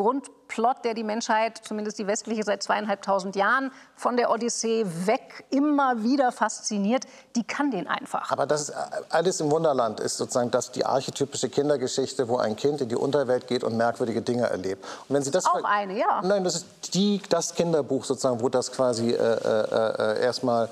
[0.49, 6.03] Grundplot, der die Menschheit, zumindest die westliche, seit zweieinhalbtausend Jahren von der Odyssee weg immer
[6.03, 8.31] wieder fasziniert, die kann den einfach.
[8.31, 8.73] Aber das ist,
[9.09, 13.47] Alice im Wunderland ist sozusagen das die archetypische Kindergeschichte, wo ein Kind in die Unterwelt
[13.47, 14.83] geht und merkwürdige Dinge erlebt.
[15.07, 16.21] Und wenn Sie das Auch eine, ja.
[16.23, 20.69] Nein, das ist die, das Kinderbuch sozusagen, wo das quasi äh, äh, äh erstmal äh,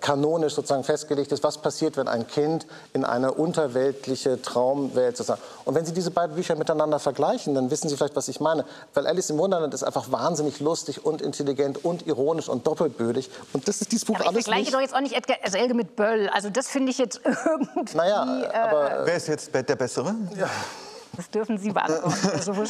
[0.00, 5.40] kanonisch sozusagen festgelegt ist, was passiert, wenn ein Kind in eine unterweltliche Traumwelt sozusagen.
[5.64, 8.64] Und wenn Sie diese beiden Bücher miteinander vergleichen, dann wissen Sie vielleicht, was ich meine.
[8.94, 13.30] Weil Alice im Wunderland ist einfach wahnsinnig lustig und intelligent und ironisch und doppelbödig.
[13.52, 14.74] Und das ist dieses Buch aber alles ich vergleiche nicht.
[14.74, 16.28] doch jetzt auch nicht Edgar Selge mit Böll.
[16.32, 17.96] Also das finde ich jetzt irgendwie...
[17.96, 19.02] Naja, aber...
[19.04, 20.14] Wer ist jetzt der Bessere?
[20.36, 20.50] Ja.
[21.16, 22.14] Das dürfen Sie beantworten.
[22.32, 22.52] Also,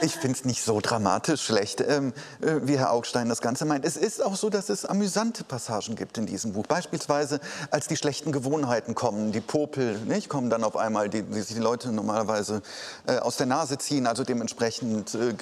[0.00, 3.84] Ich finde es nicht so dramatisch schlecht, ähm, äh, wie Herr Augstein das Ganze meint.
[3.84, 6.66] Es ist auch so, dass es amüsante Passagen gibt in diesem Buch.
[6.66, 7.38] Beispielsweise,
[7.70, 11.54] als die schlechten Gewohnheiten kommen, die Popel, nicht, kommen dann auf einmal, die, die sich
[11.54, 12.62] die Leute normalerweise
[13.06, 14.06] äh, aus der Nase ziehen.
[14.06, 15.34] Also dementsprechend äh,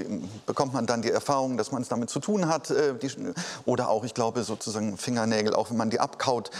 [0.45, 2.71] bekommt man dann die Erfahrung, dass man es damit zu tun hat.
[2.71, 3.13] Äh, die,
[3.65, 6.51] oder auch, ich glaube, sozusagen Fingernägel, auch wenn man die abkaut.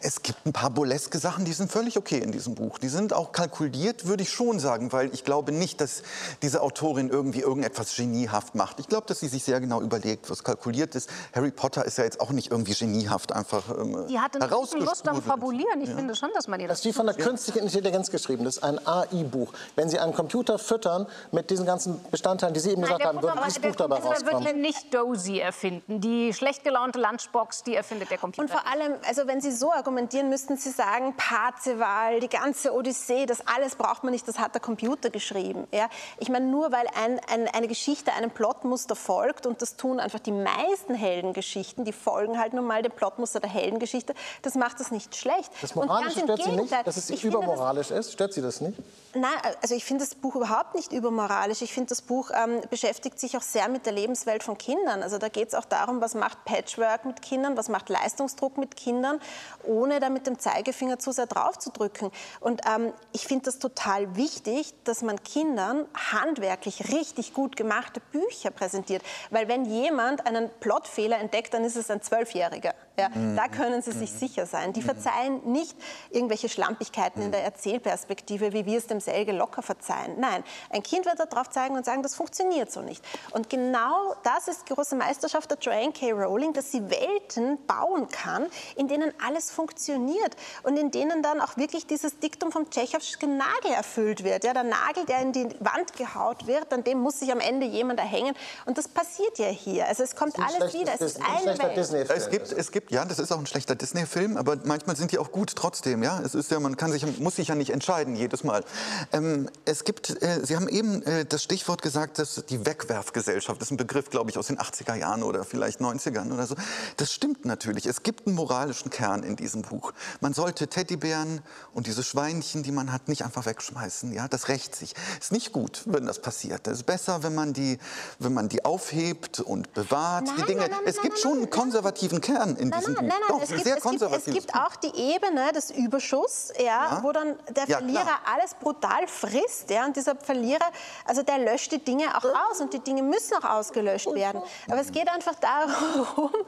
[0.00, 2.78] Es gibt ein paar burleske Sachen, die sind völlig okay in diesem Buch.
[2.78, 6.02] Die sind auch kalkuliert, würde ich schon sagen, weil ich glaube nicht, dass
[6.42, 8.80] diese Autorin irgendwie irgendwie irgendetwas geniehaft macht.
[8.80, 11.10] Ich glaube, dass sie sich sehr genau überlegt, was kalkuliert ist.
[11.34, 14.38] Harry Potter ist ja jetzt auch nicht irgendwie geniehaft einfach ähm, Die hatte
[14.78, 15.80] Lust am Fabulieren.
[15.82, 15.96] Ich ja.
[15.96, 16.78] finde schon, dass man ihr das...
[16.78, 18.44] Das ist wie von der künstlichen Intelligenz geschrieben.
[18.44, 19.52] Das ist ein AI-Buch.
[19.76, 23.34] Wenn Sie einen Computer füttern mit diesen ganzen Bestandteilen, die Sie eben gesagt haben, wird
[23.46, 24.44] dieses Buch dabei rauskommen.
[24.44, 26.00] wird nicht Dozy erfinden.
[26.00, 28.42] Die schlecht gelaunte Lunchbox, die erfindet der Computer.
[28.42, 33.26] Und vor allem, also wenn Sie so argumentieren, müssten Sie sagen, Parzival, die ganze Odyssee,
[33.26, 35.66] das alles braucht man nicht, das hat der Computer geschrieben.
[35.72, 35.88] Ja?
[36.18, 40.20] Ich meine, nur weil ein ein, eine Geschichte einem Plotmuster folgt und das tun einfach
[40.20, 44.90] die meisten Heldengeschichten, die folgen halt nun mal dem Plotmuster der Heldengeschichte, das macht das
[44.90, 45.50] nicht schlecht.
[45.60, 48.12] Das Moralische stört Sie nicht, dass es übermoralisch ist?
[48.12, 48.78] Stört Sie das nicht?
[49.14, 49.30] Nein,
[49.62, 51.62] also ich finde das Buch überhaupt nicht übermoralisch.
[51.62, 55.02] Ich finde, das Buch ähm, beschäftigt sich auch sehr mit der Lebenswelt von Kindern.
[55.02, 58.76] Also da geht es auch darum, was macht Patchwork mit Kindern, was macht Leistungsdruck mit
[58.76, 59.20] Kindern,
[59.64, 62.10] ohne da mit dem Zeigefinger zu sehr drauf zu drücken.
[62.40, 68.50] Und ähm, ich finde das total wichtig, dass man Kindern handwerklich richtig gut gemachte Bücher
[68.50, 69.02] präsentiert.
[69.30, 72.74] Weil wenn jemand einen Plotfehler entdeckt, dann ist es ein Zwölfjähriger.
[72.98, 73.36] Ja, mhm.
[73.36, 74.18] Da können Sie sich mhm.
[74.18, 74.72] sicher sein.
[74.72, 75.76] Die verzeihen nicht
[76.10, 80.18] irgendwelche Schlampigkeiten in der Erzählperspektive, wie wir es dem Selge locker verzeihen.
[80.18, 83.04] Nein, ein Kind wird darauf zeigen und sagen, das funktioniert so nicht.
[83.30, 86.12] Und genau das ist die große Meisterschaft der Joanne K.
[86.12, 91.56] Rowling, dass sie Welten bauen kann, in denen alles funktioniert und in denen dann auch
[91.56, 94.44] wirklich dieses Diktum vom Tschechowschen Nagel erfüllt wird.
[94.44, 97.66] Ja, der Nagel, der in die Wand gehaut wird, an dem muss sich am Ende
[97.66, 98.34] jemand erhängen.
[98.66, 99.86] Und das passiert ja hier.
[99.86, 100.94] Also es kommt alles wieder.
[100.94, 102.10] Es ist eine Welt.
[102.10, 105.18] Es gibt, es gibt ja, das ist auch ein schlechter Disney-Film, aber manchmal sind die
[105.18, 106.02] auch gut trotzdem.
[106.02, 108.64] Ja, es ist ja, man kann sich, muss sich ja nicht entscheiden jedes Mal.
[109.12, 113.68] Ähm, es gibt, äh, Sie haben eben äh, das Stichwort gesagt, dass die Wegwerfgesellschaft, das
[113.68, 116.54] ist ein Begriff, glaube ich, aus den 80er Jahren oder vielleicht 90ern oder so.
[116.96, 117.84] Das stimmt natürlich.
[117.84, 119.92] Es gibt einen moralischen Kern in diesem Buch.
[120.20, 121.42] Man sollte Teddybären
[121.74, 124.12] und diese Schweinchen, die man hat, nicht einfach wegschmeißen.
[124.12, 124.94] Ja, das rächt sich.
[125.20, 126.66] Ist nicht gut, wenn das passiert.
[126.66, 127.78] Es ist besser, wenn man die,
[128.18, 130.24] wenn man die aufhebt und bewahrt.
[130.24, 130.60] Nein, die Dinge.
[130.62, 132.88] Nein, nein, es gibt schon einen konservativen Kern in Buch.
[132.88, 136.52] Nein, nein, Doch, es, gibt, sehr es, gibt, es gibt auch die Ebene des Überschuss,
[136.58, 137.00] ja, ja.
[137.02, 139.70] wo dann der Verlierer ja, alles brutal frisst.
[139.70, 140.66] Ja, und dieser Verlierer,
[141.04, 144.42] also der löscht die Dinge auch aus und die Dinge müssen auch ausgelöscht werden.
[144.68, 146.30] Aber es geht einfach darum.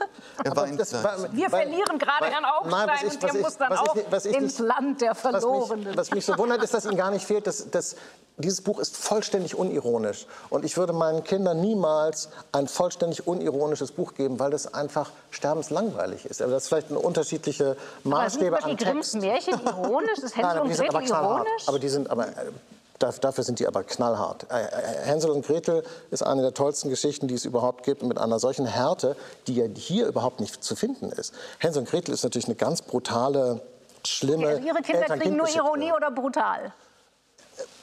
[0.81, 5.87] Das, wir verlieren gerade Herrn Augstein und der muss dann auch ins Land der Verlorenen.
[5.87, 7.97] Was mich, was mich so wundert, ist, dass Ihnen gar nicht fehlt, dass, dass
[8.40, 10.26] dieses Buch ist vollständig unironisch.
[10.50, 16.26] Und ich würde meinen Kindern niemals ein vollständig unironisches Buch geben, weil das einfach sterbenslangweilig
[16.26, 16.42] ist.
[16.42, 19.14] Aber das ist vielleicht eine unterschiedliche Maßstäbe aber sind an Text.
[19.16, 20.18] Märchen ironisch?
[20.18, 21.68] Ist Hänsel und Gretel ironisch?
[21.68, 22.29] Aber die sind aber...
[22.29, 22.50] Äh,
[22.98, 24.46] dafür sind die aber knallhart.
[24.50, 28.18] Äh, äh, Hänsel und Gretel ist eine der tollsten Geschichten, die es überhaupt gibt, mit
[28.18, 31.33] einer solchen Härte, die ja hier überhaupt nicht zu finden ist.
[31.59, 33.62] Hänsel und Gretel ist natürlich eine ganz brutale,
[34.07, 34.46] schlimme.
[34.46, 36.72] Okay, also Ihre Kinder kriegen nur Ironie oder brutal?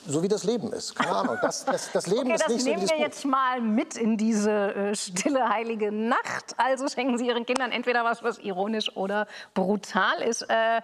[0.08, 0.96] So wie das Leben ist.
[0.96, 1.38] Keine Ahnung.
[1.42, 4.52] Das, das, das Leben okay, ist nicht so nehmen wir jetzt mal mit in diese
[4.52, 6.56] äh, stille heilige Nacht.
[6.58, 10.44] Also schenken Sie Ihren Kindern entweder was, was ironisch oder brutal ist.
[10.44, 10.82] Äh,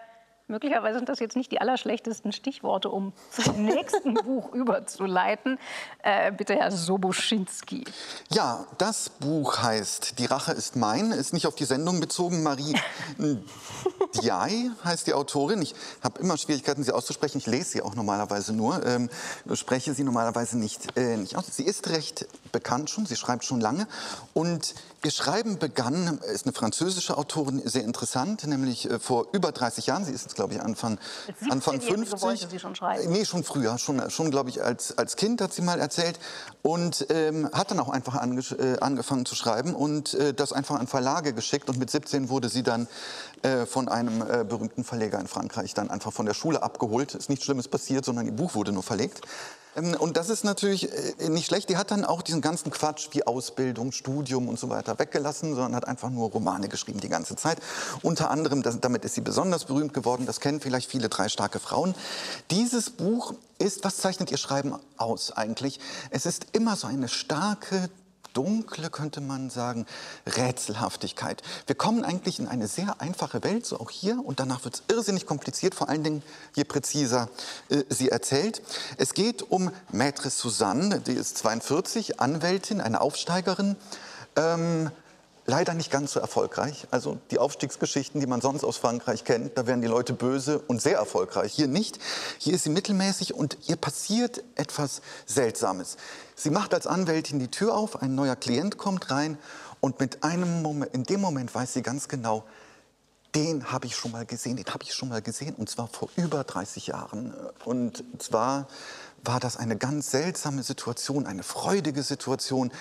[0.47, 5.57] Möglicherweise sind das jetzt nicht die allerschlechtesten Stichworte, um zum nächsten Buch überzuleiten.
[6.03, 7.85] Äh, bitte, Herr Soboschinski.
[8.29, 12.43] Ja, das Buch heißt Die Rache ist mein, ist nicht auf die Sendung bezogen.
[12.43, 12.75] Marie
[14.21, 15.61] Diai heißt die Autorin.
[15.61, 17.37] Ich habe immer Schwierigkeiten, sie auszusprechen.
[17.37, 19.09] Ich lese sie auch normalerweise nur, ähm,
[19.53, 21.45] spreche sie normalerweise nicht, äh, nicht aus.
[21.47, 23.85] Sie ist recht bekannt schon, sie schreibt schon lange.
[24.33, 29.87] Und ihr Schreiben begann, ist eine französische Autorin, sehr interessant, nämlich äh, vor über 30
[29.87, 30.05] Jahren.
[30.05, 30.97] Sie ist, glaube ich, Anfang,
[31.49, 32.21] Anfang 50.
[32.21, 33.11] Wollte sie schon schreiben?
[33.11, 33.77] Nee, schon früher.
[33.77, 36.17] Schon, schon glaube ich, als, als Kind hat sie mal erzählt.
[36.61, 40.79] Und ähm, hat dann auch einfach ange, äh, angefangen zu schreiben und äh, das einfach
[40.79, 41.69] an Verlage geschickt.
[41.69, 42.87] Und mit 17 wurde sie dann
[43.41, 47.15] äh, von einem äh, berühmten Verleger in Frankreich dann einfach von der Schule abgeholt.
[47.15, 49.21] Ist nichts Schlimmes passiert, sondern ihr Buch wurde nur verlegt.
[49.75, 51.69] Ähm, und das ist natürlich äh, nicht schlecht.
[51.69, 55.75] Die hat dann auch diesen ganzen Quatsch wie Ausbildung, Studium und so weiter weggelassen, sondern
[55.75, 57.59] hat einfach nur Romane geschrieben die ganze Zeit.
[58.01, 61.95] Unter anderem, damit ist sie besonders berühmt geworden, das kennen vielleicht viele, drei starke Frauen.
[62.51, 65.79] Dieses Buch ist, was zeichnet ihr Schreiben aus eigentlich?
[66.09, 67.89] Es ist immer so eine starke,
[68.33, 69.85] dunkle, könnte man sagen,
[70.25, 71.41] Rätselhaftigkeit.
[71.67, 74.83] Wir kommen eigentlich in eine sehr einfache Welt, so auch hier, und danach wird es
[74.93, 76.23] irrsinnig kompliziert, vor allen Dingen
[76.55, 77.29] je präziser
[77.69, 78.61] äh, sie erzählt.
[78.97, 83.75] Es geht um Maître Suzanne, die ist 42, Anwältin, eine Aufsteigerin.
[84.35, 84.91] Ähm,
[85.45, 86.87] leider nicht ganz so erfolgreich.
[86.91, 90.81] Also die Aufstiegsgeschichten, die man sonst aus Frankreich kennt, da werden die Leute böse und
[90.81, 91.53] sehr erfolgreich.
[91.53, 91.99] Hier nicht.
[92.37, 95.97] Hier ist sie mittelmäßig und ihr passiert etwas Seltsames.
[96.35, 99.37] Sie macht als Anwältin die Tür auf, ein neuer Klient kommt rein
[99.79, 102.45] und mit einem Moment, in dem Moment weiß sie ganz genau,
[103.35, 106.09] den habe ich schon mal gesehen, den habe ich schon mal gesehen und zwar vor
[106.15, 107.33] über 30 Jahren.
[107.65, 108.67] Und zwar
[109.23, 112.71] war das eine ganz seltsame Situation, eine freudige Situation.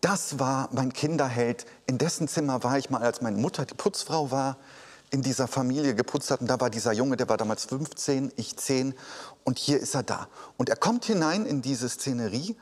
[0.00, 1.66] Das war mein Kinderheld.
[1.86, 4.56] In dessen Zimmer war ich mal, als meine Mutter die Putzfrau war,
[5.10, 6.40] in dieser Familie geputzt hat.
[6.40, 8.94] Und da war dieser Junge, der war damals 15, ich 10.
[9.44, 10.28] Und hier ist er da.
[10.56, 12.56] Und er kommt hinein in diese Szenerie.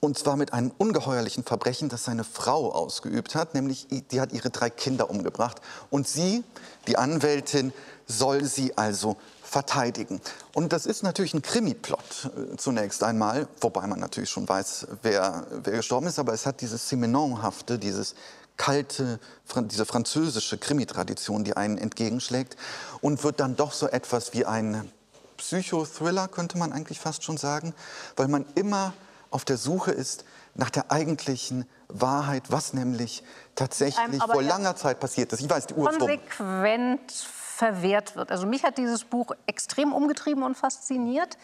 [0.00, 3.54] Und zwar mit einem ungeheuerlichen Verbrechen, das seine Frau ausgeübt hat.
[3.54, 5.60] Nämlich, die hat ihre drei Kinder umgebracht.
[5.90, 6.42] Und sie,
[6.88, 7.72] die Anwältin,
[8.06, 9.16] soll sie also
[9.52, 10.20] verteidigen.
[10.54, 15.46] Und das ist natürlich ein Krimi-Plot äh, zunächst einmal, wobei man natürlich schon weiß, wer,
[15.50, 18.14] wer gestorben ist, aber es hat dieses Simenonhafte, dieses
[18.56, 19.20] kalte,
[19.54, 22.56] diese französische Krimi-Tradition, die einen entgegenschlägt
[23.02, 24.90] und wird dann doch so etwas wie ein
[25.36, 27.74] Psychothriller, könnte man eigentlich fast schon sagen,
[28.16, 28.94] weil man immer
[29.30, 33.22] auf der Suche ist nach der eigentlichen Wahrheit, was nämlich
[33.54, 35.40] tatsächlich vor langer Zeit passiert ist.
[35.40, 37.12] Ich weiß, die Uhr Konsequent
[37.62, 38.32] verwehrt wird.
[38.32, 41.38] Also mich hat dieses Buch extrem umgetrieben und fasziniert.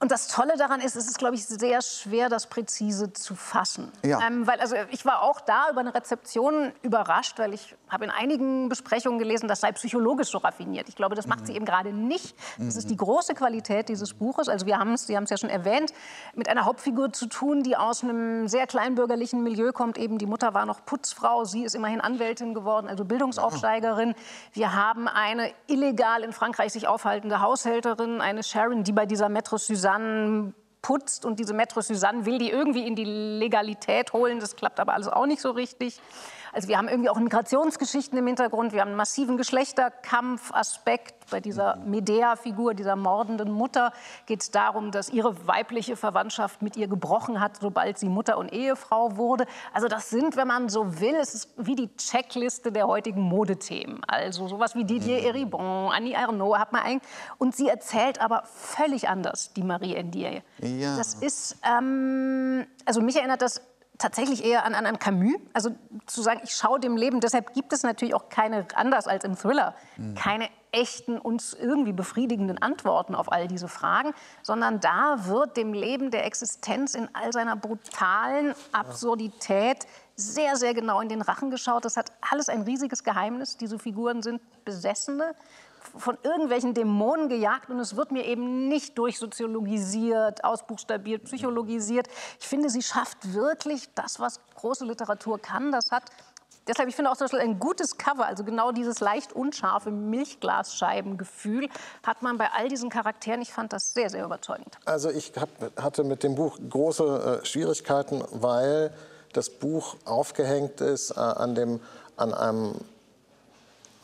[0.00, 3.90] Und das Tolle daran ist, es ist, glaube ich, sehr schwer, das präzise zu fassen.
[4.04, 4.20] Ja.
[4.24, 8.10] Ähm, weil also ich war auch da über eine Rezeption überrascht, weil ich habe in
[8.10, 10.88] einigen Besprechungen gelesen, das sei psychologisch so raffiniert.
[10.88, 11.46] Ich glaube, das macht mhm.
[11.46, 12.36] sie eben gerade nicht.
[12.58, 12.78] Das mhm.
[12.78, 14.48] ist die große Qualität dieses Buches.
[14.48, 15.92] Also wir haben es, Sie haben es ja schon erwähnt,
[16.36, 19.98] mit einer Hauptfigur zu tun, die aus einem sehr kleinbürgerlichen Milieu kommt.
[19.98, 24.14] Eben die Mutter war noch Putzfrau, sie ist immerhin Anwältin geworden, also Bildungsaufsteigerin.
[24.52, 29.58] Wir haben eine illegal in Frankreich sich aufhaltende Haushälterin, eine Sharon, die bei dieser Maître
[29.58, 34.38] Suzanne Suzanne putzt und diese Maître Suzanne will die irgendwie in die Legalität holen.
[34.38, 36.00] Das klappt aber alles auch nicht so richtig.
[36.52, 41.14] Also wir haben irgendwie auch Migrationsgeschichten im Hintergrund, wir haben einen massiven Geschlechterkampfaspekt.
[41.30, 43.92] Bei dieser Medea-Figur, dieser mordenden Mutter,
[44.24, 48.50] geht es darum, dass ihre weibliche Verwandtschaft mit ihr gebrochen hat, sobald sie Mutter und
[48.50, 49.44] Ehefrau wurde.
[49.74, 54.02] Also das sind, wenn man so will, es ist wie die Checkliste der heutigen Modethemen.
[54.06, 57.10] Also sowas wie Didier Eribon, Annie Ernaux hat man eigentlich.
[57.36, 60.42] Und sie erzählt aber völlig anders, die Marie Endier.
[60.62, 60.96] Ja.
[60.96, 63.60] Das ist, ähm, also mich erinnert das
[63.98, 65.36] tatsächlich eher an, an, an Camus.
[65.52, 65.70] Also
[66.06, 69.36] zu sagen, ich schaue dem Leben, deshalb gibt es natürlich auch keine, anders als im
[69.36, 70.14] Thriller, mhm.
[70.14, 76.10] keine echten, uns irgendwie befriedigenden Antworten auf all diese Fragen, sondern da wird dem Leben
[76.10, 81.84] der Existenz in all seiner brutalen Absurdität sehr, sehr genau in den Rachen geschaut.
[81.84, 83.56] Das hat alles ein riesiges Geheimnis.
[83.56, 85.34] Diese Figuren sind Besessene
[85.96, 92.08] von irgendwelchen Dämonen gejagt und es wird mir eben nicht durchsoziologisiert, ausbuchstabiert, psychologisiert.
[92.40, 95.72] Ich finde, sie schafft wirklich das, was große Literatur kann.
[95.72, 96.04] Das hat
[96.68, 101.70] Deshalb, ich finde auch zum Beispiel ein gutes Cover, also genau dieses leicht unscharfe Milchglasscheibengefühl,
[102.06, 103.40] hat man bei all diesen Charakteren.
[103.40, 104.78] Ich fand das sehr, sehr überzeugend.
[104.84, 105.48] Also ich hab,
[105.82, 108.92] hatte mit dem Buch große äh, Schwierigkeiten, weil
[109.32, 111.80] das Buch aufgehängt ist äh, an, dem,
[112.16, 112.74] an einem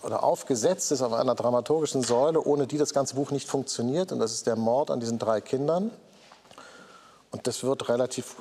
[0.04, 4.12] oder aufgesetzt ist auf einer dramaturgischen Säule, ohne die das ganze Buch nicht funktioniert.
[4.12, 5.90] Und das ist der Mord an diesen drei Kindern.
[7.30, 8.36] Und das wird relativ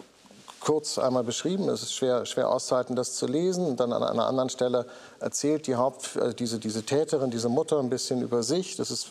[0.59, 1.67] kurz einmal beschrieben.
[1.69, 3.65] Es ist schwer, schwer auszuhalten, das zu lesen.
[3.65, 4.85] Und dann an einer anderen Stelle
[5.19, 8.75] erzählt die Haupt, äh, diese, diese Täterin, diese Mutter ein bisschen über sich.
[8.75, 9.09] Das ist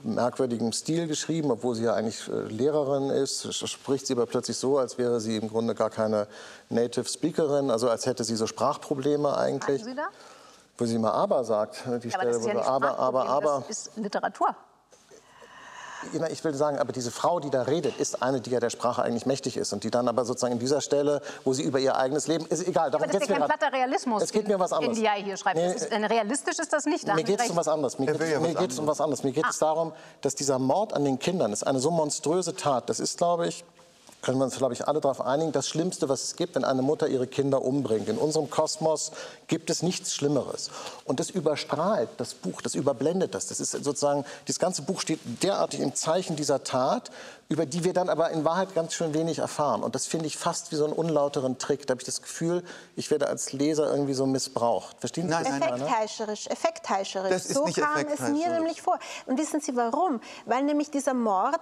[0.00, 4.78] merkwürdigem Stil geschrieben, obwohl sie ja eigentlich äh, Lehrerin ist, spricht sie aber plötzlich so,
[4.78, 6.26] als wäre sie im Grunde gar keine
[6.68, 9.82] Native Speakerin, also als hätte sie so Sprachprobleme eigentlich.
[9.82, 10.08] Sagen Sie da?
[10.78, 12.98] Wo sie immer aber sagt, die Ja, aber das ist ja wo nicht sie aber,
[12.98, 13.64] aber, aber.
[13.66, 14.54] Das ist Literatur.
[16.12, 18.70] Ja, Ich will sagen, aber diese Frau, die da redet, ist eine, die ja der
[18.70, 21.80] Sprache eigentlich mächtig ist und die dann aber sozusagen in dieser Stelle, wo sie über
[21.80, 23.58] ihr eigenes Leben, ist egal, darum Aber das ist ja mir kein grad.
[23.58, 24.98] platter Realismus, Es geht mir was den anderes.
[24.98, 25.56] die ja hier schreibt.
[25.56, 27.08] Nee, ist, äh, realistisch ist das nicht.
[27.08, 27.98] da Mir geht es um was anderes.
[27.98, 29.24] Mir geht ja es um was anderes.
[29.24, 32.88] Mir geht es darum, dass dieser Mord an den Kindern ist eine so monströse Tat.
[32.88, 33.64] Das ist, glaube ich,
[34.26, 36.82] können wir uns, glaube ich, alle darauf einigen, das Schlimmste, was es gibt, wenn eine
[36.82, 38.08] Mutter ihre Kinder umbringt.
[38.08, 39.12] In unserem Kosmos
[39.46, 40.68] gibt es nichts Schlimmeres.
[41.04, 43.46] Und das überstrahlt das Buch, das überblendet das.
[43.46, 47.12] Das ist sozusagen, dieses ganze Buch steht derartig im Zeichen dieser Tat,
[47.48, 49.84] über die wir dann aber in Wahrheit ganz schön wenig erfahren.
[49.84, 51.86] Und das finde ich fast wie so einen unlauteren Trick.
[51.86, 52.64] Da habe ich das Gefühl,
[52.96, 54.96] ich werde als Leser irgendwie so missbraucht.
[54.98, 55.52] Verstehen Sie Nein, das?
[55.60, 55.74] nein.
[55.74, 57.30] Effektheischerisch, effektheischerisch.
[57.30, 58.98] Das ist so nicht kam es mir nämlich vor.
[59.26, 60.20] Und wissen Sie warum?
[60.46, 61.60] Weil nämlich dieser Mord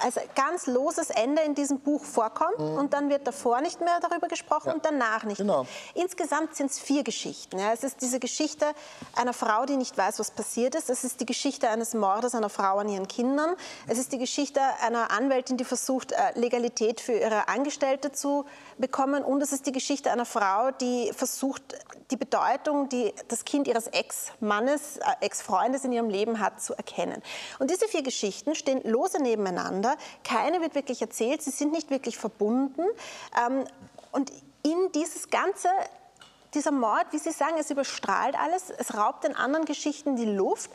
[0.00, 4.28] als ganz loses Ende in diesem Buch vorkommt und dann wird davor nicht mehr darüber
[4.28, 5.66] gesprochen und danach nicht Genau.
[5.94, 7.58] Insgesamt sind es vier Geschichten.
[7.58, 7.72] Ja.
[7.72, 8.66] Es ist diese Geschichte
[9.14, 10.88] einer Frau, die nicht weiß, was passiert ist.
[10.88, 13.54] Es ist die Geschichte eines Mordes einer Frau an ihren Kindern.
[13.86, 18.46] Es ist die Geschichte einer Anwältin, die versucht, äh, Legalität für ihre Angestellte zu
[18.78, 19.22] bekommen.
[19.22, 21.62] Und es ist die Geschichte einer Frau, die versucht,
[22.10, 27.22] die Bedeutung, die das Kind ihres Ex-Mannes, äh, Ex-Freundes in ihrem Leben hat, zu erkennen.
[27.58, 29.83] Und diese vier Geschichten stehen lose nebeneinander.
[30.24, 32.82] Keine wird wirklich erzählt, sie sind nicht wirklich verbunden.
[33.46, 33.64] Ähm,
[34.12, 34.30] und
[34.62, 35.68] in dieses ganze
[36.54, 40.70] dieser Mord, wie Sie sagen, es überstrahlt alles, es raubt den anderen Geschichten die Luft.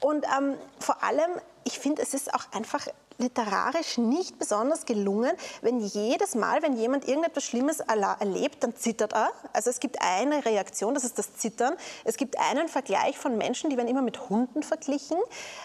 [0.00, 1.30] Und ähm, vor allem,
[1.64, 2.86] ich finde, es ist auch einfach
[3.20, 9.30] literarisch nicht besonders gelungen, wenn jedes Mal, wenn jemand irgendetwas Schlimmes erlebt, dann zittert er.
[9.52, 11.74] Also es gibt eine Reaktion, das ist das Zittern.
[12.04, 15.18] Es gibt einen Vergleich von Menschen, die werden immer mit Hunden verglichen.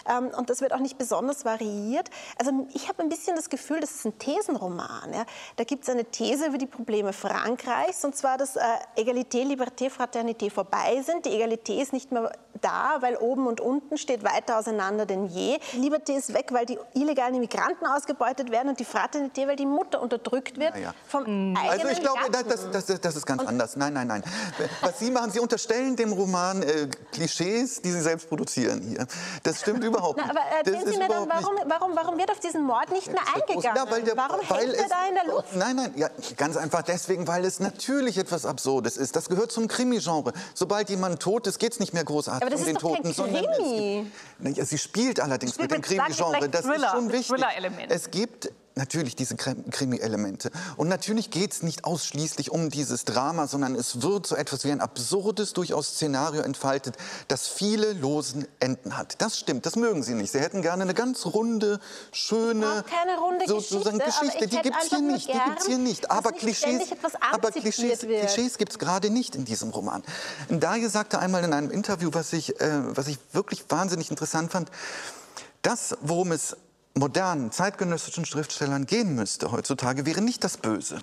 [0.08, 2.10] Ähm, und das wird auch nicht besonders variiert.
[2.38, 5.12] Also ich habe ein bisschen das Gefühl, das ist ein Thesenroman.
[5.12, 5.24] Ja.
[5.56, 8.62] Da gibt es eine These über die Probleme Frankreichs, und zwar, dass äh,
[8.96, 11.26] Egalité, Liberté, Fraternité vorbei sind.
[11.26, 15.58] Die Egalité ist nicht mehr da, weil oben und unten steht weiter auseinander denn je.
[15.74, 20.00] Liberté ist weg, weil die illegalen Immigranten ausgebeutet werden und die Fraternité, weil die Mutter
[20.02, 20.94] unterdrückt wird Ja, ja.
[21.06, 23.76] vom eigenen Also ich glaube, das, das, das, das ist ganz anders.
[23.76, 24.24] Nein, nein, nein.
[24.80, 29.06] Was Sie machen, Sie unterstellen dem Roman äh, Klischees, die Sie selbst produzieren hier.
[29.42, 30.30] Das stimmt überhaupt Na, nicht.
[30.36, 33.08] aber Das erzählen Sie ist mir dann, warum, warum, warum wird auf diesen Mord nicht
[33.12, 33.62] mehr eingegangen?
[33.76, 35.54] Ja, weil der, warum weil hängt er da in der Luft?
[35.54, 39.14] Nein, nein, ja, ganz einfach deswegen, weil es natürlich etwas Absurdes ist.
[39.16, 40.32] Das gehört zum Krimi-Genre.
[40.54, 42.92] Sobald jemand tot ist, geht es nicht mehr großartig Aber das um ist den doch
[42.94, 44.12] kein Toten, sondern es Krimi.
[44.38, 46.48] Na ja, sie spielt allerdings Spielt mit dem mit- Sie Krimi-Genre.
[46.48, 47.35] Das ist schon wichtig.
[47.36, 47.92] Thriller-Element.
[47.92, 50.50] Es gibt natürlich diese Krim- Krimi-Elemente.
[50.76, 54.70] Und natürlich geht es nicht ausschließlich um dieses Drama, sondern es wird so etwas wie
[54.70, 56.96] ein absurdes, durchaus Szenario entfaltet,
[57.28, 59.14] das viele losen Enden hat.
[59.22, 60.30] Das stimmt, das mögen Sie nicht.
[60.30, 61.80] Sie hätten gerne eine ganz runde,
[62.12, 64.44] schöne, keine runde sozusagen Geschichte, aber Geschichte.
[64.44, 65.28] ich Die gibt es hier nicht.
[65.28, 66.10] Die gern, gibt's hier nicht.
[66.10, 66.90] Aber nicht Klischees,
[67.32, 68.26] aber Klischees, wird.
[68.26, 70.02] Klischees gibt es gerade nicht in diesem Roman.
[70.50, 74.70] Daje sagte einmal in einem Interview, was ich, äh, was ich wirklich wahnsinnig interessant fand,
[75.62, 76.56] das, worum es
[76.96, 81.00] modernen, zeitgenössischen Schriftstellern gehen müsste heutzutage, wäre nicht das Böse.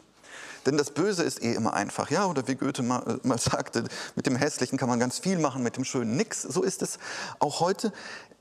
[0.66, 2.26] Denn das Böse ist eh immer einfach, ja?
[2.26, 3.84] Oder wie Goethe mal, äh, mal sagte,
[4.16, 6.42] mit dem Hässlichen kann man ganz viel machen, mit dem Schönen nix.
[6.42, 7.00] So ist es
[7.40, 7.92] auch heute.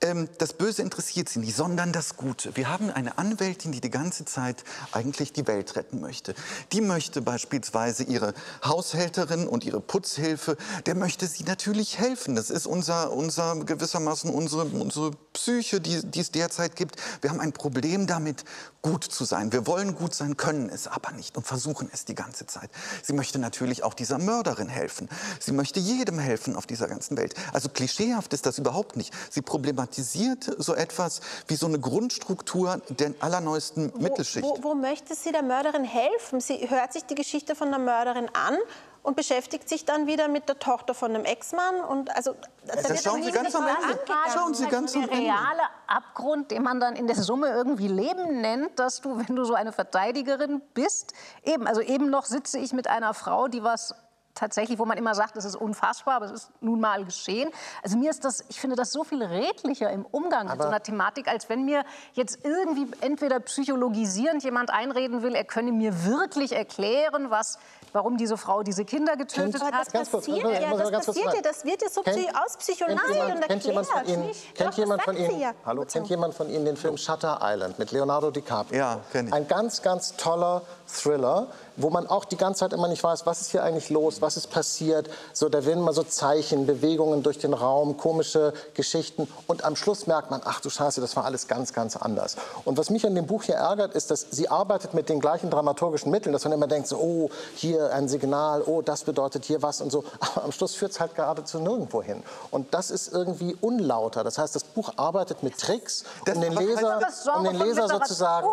[0.03, 2.57] Ähm, das Böse interessiert sie nicht, sondern das Gute.
[2.57, 6.35] Wir haben eine Anwältin, die die ganze Zeit eigentlich die Welt retten möchte.
[6.73, 8.35] Die möchte beispielsweise ihre
[8.65, 12.35] Haushälterin und ihre Putzhilfe, der möchte sie natürlich helfen.
[12.35, 16.97] Das ist unser, unser gewissermaßen unsere, unsere Psyche, die, die es derzeit gibt.
[17.21, 18.45] Wir haben ein Problem damit,
[18.83, 19.53] gut zu sein.
[19.53, 22.69] Wir wollen gut sein, können es aber nicht und versuchen es die ganze Zeit.
[23.03, 25.09] Sie möchte natürlich auch dieser Mörderin helfen.
[25.39, 27.35] Sie möchte jedem helfen auf dieser ganzen Welt.
[27.53, 29.15] Also klischeehaft ist das überhaupt nicht.
[29.31, 34.45] Sie problematisiert so etwas wie so eine Grundstruktur der allerneuesten Mittelschicht.
[34.45, 36.41] Wo, wo möchte sie der Mörderin helfen?
[36.41, 38.59] Sie hört sich die Geschichte von der Mörderin an
[39.03, 41.81] und beschäftigt sich dann wieder mit der Tochter von einem Ex-Mann.
[41.81, 42.35] Und also,
[42.67, 43.99] da Das wird schauen Sie nie ganz am Ende.
[44.33, 48.41] Schauen Sie ganz am der reale Abgrund, den man dann in der Summe irgendwie Leben
[48.41, 52.73] nennt, dass du, wenn du so eine Verteidigerin bist, eben, also eben noch sitze ich
[52.73, 53.95] mit einer Frau, die was
[54.35, 57.51] tatsächlich, wo man immer sagt, es ist unfassbar, aber es ist nun mal geschehen.
[57.83, 60.83] Also mir ist das, ich finde das so viel redlicher im Umgang mit so einer
[60.83, 61.85] Thematik, als wenn mir
[62.15, 67.59] jetzt irgendwie entweder psychologisierend jemand einreden will, er könne mir wirklich erklären, was,
[67.93, 69.87] warum diese Frau diese Kinder getötet Aber hat.
[69.87, 72.03] das Ganz kurz, passiert ich- ja, das ganz kurz passiert ja, das wird ja so
[72.03, 74.07] Kennt- kennt jemand, und kennt jemand von.
[74.07, 77.79] Ihnen, kennt jemand das von Ihnen, hallo, kennt jemand von Ihnen den Film Shutter Island
[77.79, 78.79] mit Leonardo DiCaprio?
[78.79, 79.33] Ja, kenn ich.
[79.33, 80.63] Ein ganz, ganz toller
[80.93, 84.21] Thriller, wo man auch die ganze Zeit immer nicht weiß, was ist hier eigentlich los,
[84.21, 85.09] was ist passiert.
[85.33, 90.07] So, da werden mal so Zeichen, Bewegungen durch den Raum, komische Geschichten und am Schluss
[90.07, 92.37] merkt man, ach du Scheiße, das war alles ganz, ganz anders.
[92.65, 95.51] Und was mich an dem Buch hier ärgert, ist, dass sie arbeitet mit den gleichen
[95.51, 99.63] dramaturgischen Mitteln, dass man immer denkt, so, oh, hier ein Signal, oh, das bedeutet hier
[99.63, 100.05] was und so.
[100.21, 102.23] Aber am Schluss führt es halt geradezu nirgendwo hin.
[102.51, 104.25] Und das ist irgendwie unlauter.
[104.25, 107.01] Das heißt, das Buch arbeitet mit Tricks, Das- um den Leser,
[107.37, 108.49] um den Leser sozusagen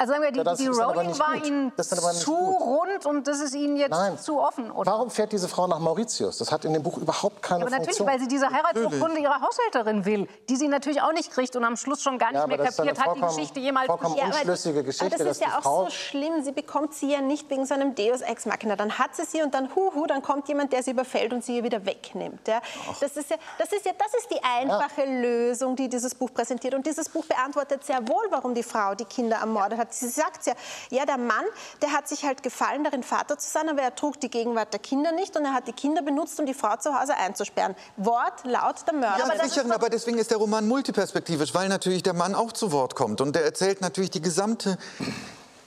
[0.00, 1.46] Also sagen wir, die, Ja, die aber Rowling war gut.
[1.46, 2.60] Ihnen aber zu gut.
[2.60, 4.16] rund und das ist Ihnen jetzt Nein.
[4.16, 4.92] zu offen, oder?
[4.92, 6.38] Warum fährt diese Frau nach Mauritius?
[6.38, 8.06] Das hat in dem Buch überhaupt keine Aber natürlich, Funktion.
[8.08, 11.76] weil sie diese Heiratsurkunde ihrer Haushälterin will, die sie natürlich auch nicht kriegt und am
[11.76, 13.86] Schluss schon gar nicht Ja, aber mehr das ist eine kapiert hat, die Geschichte jemals
[13.88, 16.44] vollkommen aber- unschlüssige Geschichte, Aber das ist ja auch Frau- so schlimm.
[16.44, 18.76] Sie bekommt sie ja nicht wegen so einem Deus Ex Machina.
[18.76, 21.56] Dann hat sie sie und dann huhu, dann kommt jemand, der sie überfällt und sie
[21.56, 22.46] ihr wieder wegnimmt.
[22.46, 22.60] Ja?
[23.00, 26.74] Das, ist ja, das, ist ja, das ist die einfache Lösung, die dieses Buch präsentiert.
[26.74, 29.87] Und dieses Buch beantwortet sehr wohl, warum die Frau die Kinder ermordet hat.
[29.94, 30.54] Sie sagt ja,
[30.90, 31.44] ja, der Mann,
[31.82, 34.80] der hat sich halt gefallen, darin Vater zu sein, aber er trug die Gegenwart der
[34.80, 37.74] Kinder nicht und er hat die Kinder benutzt, um die Frau zu Hause einzusperren.
[37.96, 39.18] Wort laut der Mörder.
[39.18, 42.34] Ja, Aber sicher, ist doch- aber deswegen ist der Roman multiperspektivisch, weil natürlich der Mann
[42.34, 43.20] auch zu Wort kommt.
[43.20, 44.78] Und der erzählt natürlich die gesamte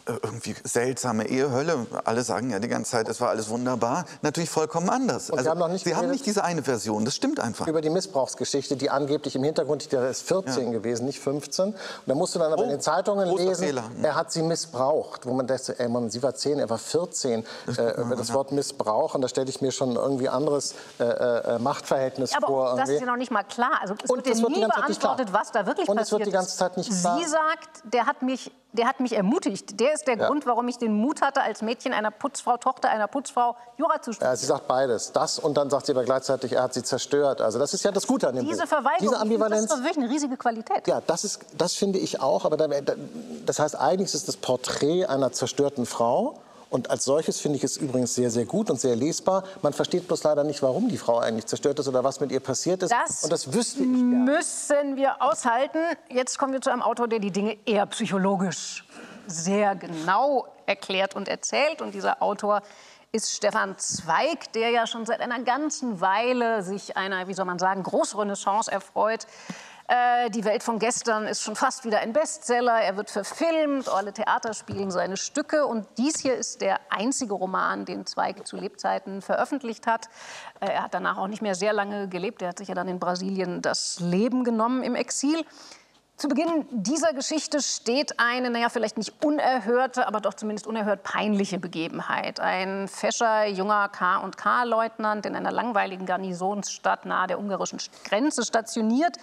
[0.05, 1.85] irgendwie seltsame Ehehölle.
[2.05, 4.05] Alle sagen ja die ganze Zeit, es war alles wunderbar.
[4.21, 5.31] Natürlich vollkommen anders.
[5.31, 7.67] Also, Und wir haben noch nicht Sie haben nicht diese eine Version, das stimmt einfach.
[7.67, 11.69] über die Missbrauchsgeschichte, die angeblich im Hintergrund, der ist 14 gewesen, nicht 15.
[11.69, 11.75] Und
[12.05, 13.83] da musst du dann aber Oh, in den Zeitungen lesen, Fehler.
[14.01, 15.25] er hat sie missbraucht.
[15.25, 17.45] Wo man dachte, ey, Mann, sie war 10, er war 14.
[17.65, 22.33] Das, äh, das Wort missbrauchen, da stelle ich mir schon irgendwie anderes äh, äh, Machtverhältnis
[22.35, 22.73] Aber vor.
[22.73, 23.79] auch das ist ja noch nicht mal klar.
[23.81, 25.15] Also es Und wird ja es wird die nie ganze Zeit nicht klar.
[25.15, 27.17] beantwortet, was da wirklich Und es passiert wird die ganze Zeit nicht klar.
[27.17, 29.79] Sie sagt, der hat mich, der hat mich ermutigt.
[29.79, 30.27] Der ist der Ja.
[30.27, 34.13] Grund, warum ich den Mut hatte, als Mädchen einer Putzfrau, Tochter einer Putzfrau, Jura zu
[34.13, 34.31] studieren.
[34.33, 35.11] Ja, sie sagt beides.
[35.11, 37.41] Das und dann sagt sie aber gleichzeitig, er hat sie zerstört.
[37.41, 38.67] Also das ist ja das Gute an dem Diese Buch.
[38.69, 39.71] Verweigerung, Diese finde, das Ambivalenz.
[39.73, 40.87] ist wirklich eine riesige Qualität.
[40.87, 42.45] Ja, das, ist, das finde ich auch.
[42.45, 42.93] Aber da, da,
[43.45, 46.39] das heißt, eigentlich ist es das Porträt einer zerstörten Frau.
[46.71, 49.43] Und als solches finde ich es übrigens sehr, sehr gut und sehr lesbar.
[49.61, 52.39] Man versteht bloß leider nicht, warum die Frau eigentlich zerstört ist oder was mit ihr
[52.39, 52.93] passiert ist.
[52.93, 54.31] Das und das wüsste ich gerne.
[54.31, 55.79] müssen wir aushalten.
[56.09, 58.85] Jetzt kommen wir zu einem Autor, der die Dinge eher psychologisch
[59.27, 61.81] sehr genau erklärt und erzählt.
[61.81, 62.61] Und dieser Autor
[63.11, 67.59] ist Stefan Zweig, der ja schon seit einer ganzen Weile sich einer, wie soll man
[67.59, 69.27] sagen, Großrenaissance erfreut.
[69.91, 72.79] Äh, Die Welt von gestern ist schon fast wieder ein Bestseller.
[72.79, 75.65] Er wird verfilmt, alle Theater spielen seine Stücke.
[75.65, 80.05] Und dies hier ist der einzige Roman, den Zweig zu Lebzeiten veröffentlicht hat.
[80.61, 82.41] Äh, Er hat danach auch nicht mehr sehr lange gelebt.
[82.41, 85.43] Er hat sich ja dann in Brasilien das Leben genommen im Exil.
[86.21, 91.57] Zu Beginn dieser Geschichte steht eine, naja, vielleicht nicht unerhörte, aber doch zumindest unerhört peinliche
[91.57, 92.39] Begebenheit.
[92.39, 99.17] Ein fescher, junger K&K-Leutnant in einer langweiligen Garnisonsstadt nahe der ungarischen Grenze stationiert,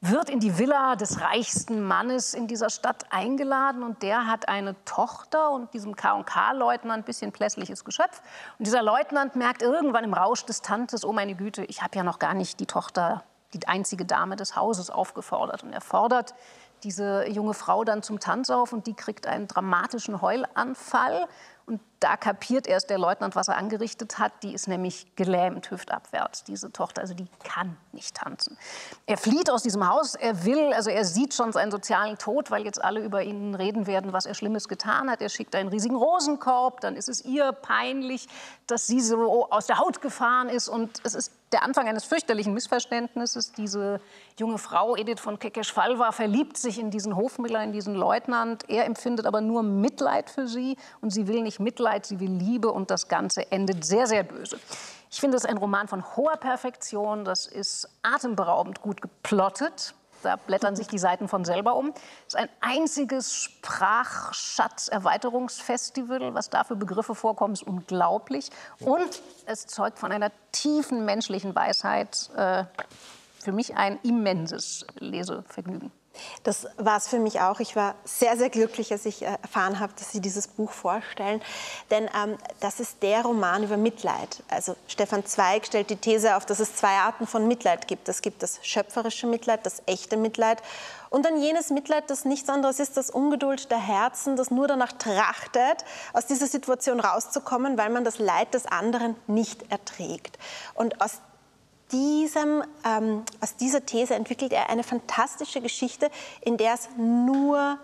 [0.00, 4.74] wird in die Villa des reichsten Mannes in dieser Stadt eingeladen und der hat eine
[4.84, 8.20] Tochter und diesem K&K-Leutnant, bisschen plässliches Geschöpf.
[8.58, 12.02] Und dieser Leutnant merkt irgendwann im Rausch des Tantes, oh meine Güte, ich habe ja
[12.02, 13.22] noch gar nicht die Tochter
[13.54, 15.62] die einzige Dame des Hauses aufgefordert.
[15.62, 16.34] Und er fordert
[16.82, 21.26] diese junge Frau dann zum Tanz auf und die kriegt einen dramatischen Heulanfall.
[21.66, 24.32] Und da kapiert erst der Leutnant, was er angerichtet hat.
[24.42, 27.02] Die ist nämlich gelähmt, hüftabwärts, diese Tochter.
[27.02, 28.58] Also die kann nicht tanzen.
[29.06, 30.14] Er flieht aus diesem Haus.
[30.14, 33.86] Er will, also er sieht schon seinen sozialen Tod, weil jetzt alle über ihn reden
[33.86, 35.22] werden, was er Schlimmes getan hat.
[35.22, 36.80] Er schickt einen riesigen Rosenkorb.
[36.80, 38.26] Dann ist es ihr peinlich,
[38.66, 40.68] dass sie so aus der Haut gefahren ist.
[40.68, 43.52] Und es ist der Anfang eines fürchterlichen Missverständnisses.
[43.52, 44.00] Diese
[44.38, 48.68] junge Frau, Edith von Kekeschwalwa, verliebt sich in diesen Hofmiller, in diesen Leutnant.
[48.68, 52.70] Er empfindet aber nur Mitleid für sie und sie will nicht Mitleid, sie will Liebe
[52.70, 54.58] und das Ganze endet sehr, sehr böse.
[55.10, 57.24] Ich finde es ein Roman von hoher Perfektion.
[57.24, 59.94] Das ist atemberaubend gut geplottet.
[60.22, 61.92] Da blättern sich die Seiten von selber um.
[62.26, 66.32] Es ist ein einziges Sprachschatz-Erweiterungsfestival.
[66.34, 68.48] Was da für Begriffe vorkommen, ist unglaublich.
[68.80, 72.30] Und es zeugt von einer tiefen menschlichen Weisheit.
[72.36, 72.64] Äh,
[73.42, 75.90] für mich ein immenses Lesevergnügen.
[76.42, 77.60] Das war es für mich auch.
[77.60, 81.40] Ich war sehr, sehr glücklich, als ich äh, erfahren habe, dass Sie dieses Buch vorstellen.
[81.90, 84.42] Denn ähm, das ist der Roman über Mitleid.
[84.48, 88.08] Also Stefan Zweig stellt die These auf, dass es zwei Arten von Mitleid gibt.
[88.08, 90.62] Es gibt das schöpferische Mitleid, das echte Mitleid.
[91.10, 94.92] Und dann jenes Mitleid, das nichts anderes ist, das Ungeduld der Herzen, das nur danach
[94.92, 100.38] trachtet, aus dieser Situation rauszukommen, weil man das Leid des anderen nicht erträgt.
[100.74, 101.20] Und aus
[101.92, 107.78] diesem, ähm, aus dieser These entwickelt er eine fantastische Geschichte, in der es nur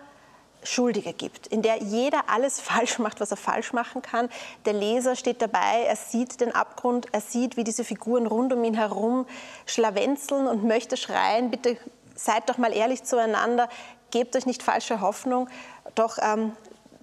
[0.63, 4.29] Schuldige gibt, in der jeder alles falsch macht, was er falsch machen kann.
[4.65, 8.63] Der Leser steht dabei, er sieht den Abgrund, er sieht, wie diese Figuren rund um
[8.63, 9.25] ihn herum
[9.65, 11.77] schlawenzeln und möchte schreien, bitte
[12.15, 13.69] seid doch mal ehrlich zueinander,
[14.11, 15.47] gebt euch nicht falsche Hoffnung.
[15.95, 16.51] Doch ähm,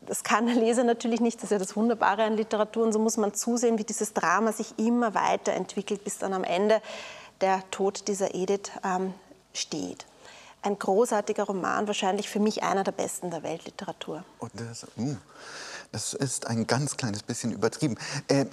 [0.06, 2.84] das kann der Leser natürlich nicht, das ist ja das Wunderbare an Literatur.
[2.84, 6.80] Und so muss man zusehen, wie dieses Drama sich immer weiterentwickelt, bis dann am Ende
[7.40, 9.14] der Tod dieser Edith ähm,
[9.52, 10.06] steht.
[10.62, 14.24] Ein großartiger Roman, wahrscheinlich für mich einer der besten der Weltliteratur.
[14.38, 15.16] Und das, uh,
[15.92, 17.96] das ist ein ganz kleines bisschen übertrieben,
[18.28, 18.46] äh, äh,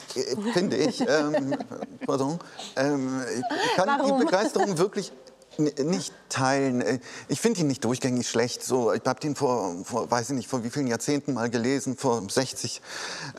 [0.54, 1.02] finde ich.
[1.02, 1.58] Ähm,
[2.06, 2.40] pardon.
[2.76, 4.20] Ähm, ich kann Warum?
[4.20, 5.12] die Begeisterung wirklich
[5.60, 6.82] nicht teilen.
[6.82, 8.64] Äh, ich finde ihn nicht durchgängig schlecht.
[8.64, 11.96] So, ich habe den vor, vor, weiß ich nicht, vor wie vielen Jahrzehnten mal gelesen,
[11.96, 12.82] vor 60.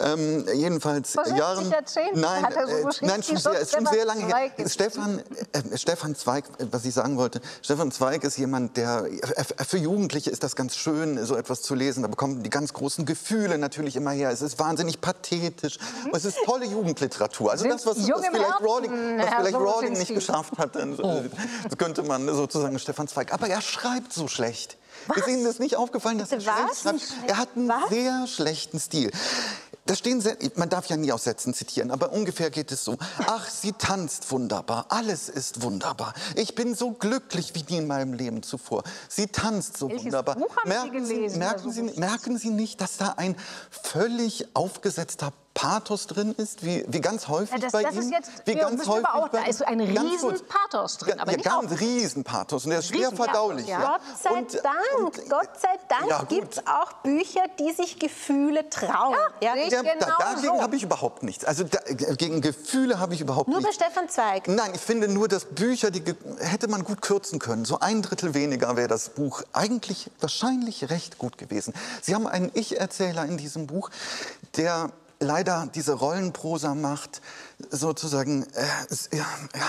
[0.00, 1.70] Ähm, jedenfalls vor 60 Jahren.
[1.70, 4.50] Jahrzehnten nein, hat er so äh, nein, schon sehr, schon sehr lange her.
[4.68, 9.78] Stefan, äh, Stefan Zweig, was ich sagen wollte, Stefan Zweig ist jemand, der äh, für
[9.78, 12.02] Jugendliche ist das ganz schön, so etwas zu lesen.
[12.02, 14.30] Da bekommen die ganz großen Gefühle natürlich immer her.
[14.30, 15.78] Es ist wahnsinnig pathetisch.
[15.78, 16.10] Mhm.
[16.14, 17.50] Es ist tolle Jugendliteratur.
[17.50, 22.26] Also das, was, was vielleicht was vielleicht Rawling nicht geschafft hat, dann, das könnte man
[22.26, 23.32] sozusagen Stefan Zweig.
[23.32, 24.76] Aber er schreibt so schlecht.
[25.06, 25.18] Was?
[25.18, 27.00] Ist Ihnen das nicht aufgefallen, dass er schlecht schreibt?
[27.26, 27.90] Er hat einen Was?
[27.90, 29.10] sehr schlechten Stil.
[29.86, 30.22] Da stehen
[30.56, 32.96] man darf ja nie aus Sätzen zitieren, aber ungefähr geht es so.
[33.26, 36.14] Ach, sie tanzt wunderbar, alles ist wunderbar.
[36.36, 38.82] Ich bin so glücklich wie nie in meinem Leben zuvor.
[39.10, 40.36] Sie tanzt so Welches wunderbar.
[40.36, 43.36] Buch haben merken Sie, gelesen, merken, so sie, merken sie nicht, dass da ein
[43.70, 48.02] völlig aufgesetzter Pathos drin ist, wie, wie ganz häufig ja, das, bei das Ihnen.
[48.02, 51.48] Ist jetzt, wie ganz häufig auch, da ist ein riesen Pathos drin, aber ja, nicht
[51.48, 53.68] ganz riesen Pathos und der ist schwer verdaulich.
[53.68, 53.78] Ja.
[53.78, 58.00] Gott sei und, Dank, und, Gott sei Dank ja, gibt es auch Bücher, die sich
[58.00, 59.14] Gefühle trauen.
[59.40, 60.62] Ja, ja, genau da, dagegen so.
[60.62, 61.44] habe ich überhaupt nichts.
[61.44, 61.78] Also da,
[62.16, 63.78] gegen Gefühle habe ich überhaupt nur nichts.
[63.78, 64.48] Nur bei Stefan Zweig?
[64.48, 66.02] Nein, ich finde nur, dass Bücher, die
[66.40, 67.64] hätte man gut kürzen können.
[67.64, 71.74] So ein Drittel weniger wäre das Buch eigentlich wahrscheinlich recht gut gewesen.
[72.02, 73.90] Sie haben einen Ich-Erzähler in diesem Buch,
[74.56, 74.90] der
[75.20, 77.20] leider diese Rollenprosa macht,
[77.70, 79.26] sozusagen äh, ja,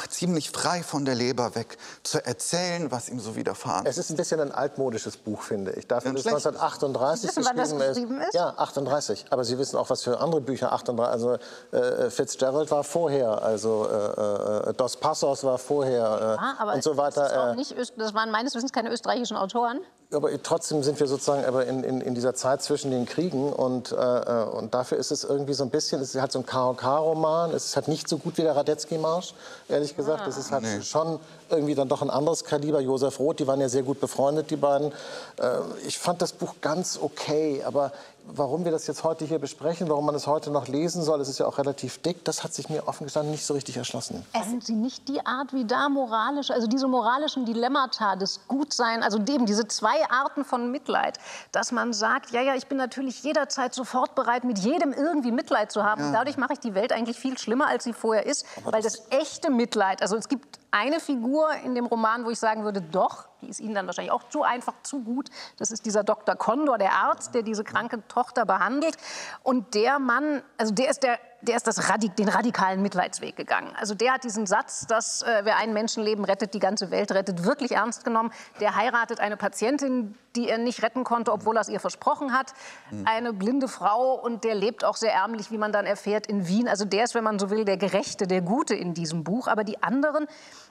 [0.09, 3.97] ziemlich frei von der Leber weg zu erzählen, was ihm so widerfahren ist.
[3.97, 5.87] Es ist ein bisschen ein altmodisches Buch, finde ich.
[5.87, 8.33] Dafür, dass es 1938 Sie wissen, wann das geschrieben ist.
[8.33, 9.25] Ja, 38.
[9.29, 11.11] Aber Sie wissen auch, was für andere Bücher 38.
[11.11, 11.37] Also
[11.71, 16.83] äh, Fitzgerald war vorher, also äh, äh Dos Passos war vorher äh, ah, aber und
[16.83, 17.23] so weiter.
[17.23, 19.79] Das, auch äh, nicht, das waren meines Wissens keine österreichischen Autoren
[20.13, 23.91] aber trotzdem sind wir sozusagen aber in, in, in dieser Zeit zwischen den Kriegen und,
[23.91, 27.51] äh, und dafür ist es irgendwie so ein bisschen, es ist halt so ein KOK-Roman,
[27.51, 29.33] es ist halt nicht so gut wie der Radetzky-Marsch,
[29.67, 30.21] ehrlich gesagt.
[30.21, 30.29] Ah.
[30.29, 30.81] Es ist halt nee.
[30.81, 31.19] schon
[31.49, 32.79] irgendwie dann doch ein anderes Kaliber.
[32.79, 34.93] Josef Roth, die waren ja sehr gut befreundet, die beiden.
[35.37, 37.91] Äh, ich fand das Buch ganz okay, aber
[38.27, 41.29] warum wir das jetzt heute hier besprechen, warum man es heute noch lesen soll, es
[41.29, 44.25] ist ja auch relativ dick, das hat sich mir offen gestanden nicht so richtig erschlossen.
[44.33, 49.19] Essen Sie nicht die Art, wie da moralisch, also diese moralischen Dilemmata des Gutsein, also
[49.19, 51.17] dem, diese zwei Arten von Mitleid,
[51.51, 55.71] dass man sagt, ja, ja, ich bin natürlich jederzeit sofort bereit, mit jedem irgendwie Mitleid
[55.71, 56.01] zu haben.
[56.01, 56.11] Ja.
[56.11, 58.93] Dadurch mache ich die Welt eigentlich viel schlimmer, als sie vorher ist, Aber weil das,
[58.93, 62.81] das echte Mitleid, also es gibt eine Figur in dem Roman, wo ich sagen würde,
[62.81, 65.29] doch, die ist Ihnen dann wahrscheinlich auch zu einfach, zu gut.
[65.57, 66.35] Das ist dieser Dr.
[66.35, 68.97] Kondor, der Arzt, der diese kranke Tochter behandelt.
[69.41, 73.71] Und der Mann, also der ist der der ist das Radik den radikalen Mitleidsweg gegangen.
[73.77, 77.45] Also der hat diesen Satz, dass äh, wer ein Menschenleben rettet, die ganze Welt rettet,
[77.45, 78.31] wirklich ernst genommen.
[78.59, 82.53] Der heiratet eine Patientin, die er nicht retten konnte, obwohl er es ihr versprochen hat.
[82.91, 83.05] Mhm.
[83.05, 86.67] Eine blinde Frau und der lebt auch sehr ärmlich, wie man dann erfährt, in Wien.
[86.67, 89.47] Also der ist, wenn man so will, der Gerechte, der Gute in diesem Buch.
[89.47, 90.27] Aber die anderen,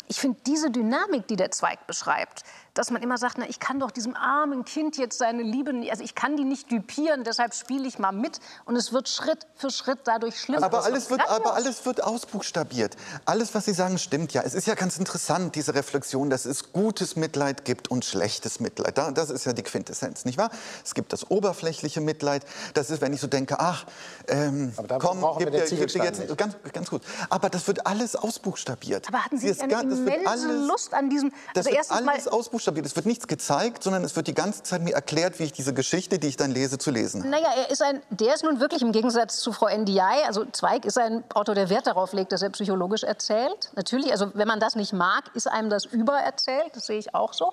[0.08, 2.42] ich finde diese Dynamik, die der Zweig beschreibt,
[2.74, 6.02] dass man immer sagt, na, ich kann doch diesem armen Kind jetzt seine Liebe, also
[6.02, 9.70] ich kann die nicht düpieren, deshalb spiele ich mal mit und es wird Schritt für
[9.70, 10.64] Schritt dadurch schlimmer.
[10.64, 12.96] Aber alles, wird, aber alles wird ausbuchstabiert.
[13.24, 14.42] Alles, was Sie sagen, stimmt ja.
[14.42, 18.98] Es ist ja ganz interessant, diese Reflexion, dass es gutes Mitleid gibt und schlechtes Mitleid.
[18.98, 20.50] Das ist ja die Quintessenz, nicht wahr?
[20.84, 22.44] Es gibt das oberflächliche Mitleid.
[22.74, 23.86] Das ist, wenn ich so denke, ach,
[24.26, 27.02] ähm, komm, gib dir, gib dir jetzt, ganz, ganz gut.
[27.30, 29.06] Aber das wird alles ausbuchstabiert.
[29.08, 29.93] Aber hatten Sie nicht eine
[30.26, 31.32] alles, Lust an diesem...
[31.54, 32.86] Also das wird alles ausbuchstabiert buchstabiert.
[32.86, 35.74] Es wird nichts gezeigt, sondern es wird die ganze Zeit mir erklärt, wie ich diese
[35.74, 37.30] Geschichte, die ich dann lese, zu lesen habe.
[37.30, 40.84] Naja, er ist ein, der ist nun wirklich im Gegensatz zu Frau NDI, also Zweig
[40.84, 43.70] ist ein Autor, der Wert darauf legt, dass er psychologisch erzählt.
[43.76, 47.32] Natürlich, also wenn man das nicht mag, ist einem das übererzählt, das sehe ich auch
[47.32, 47.52] so.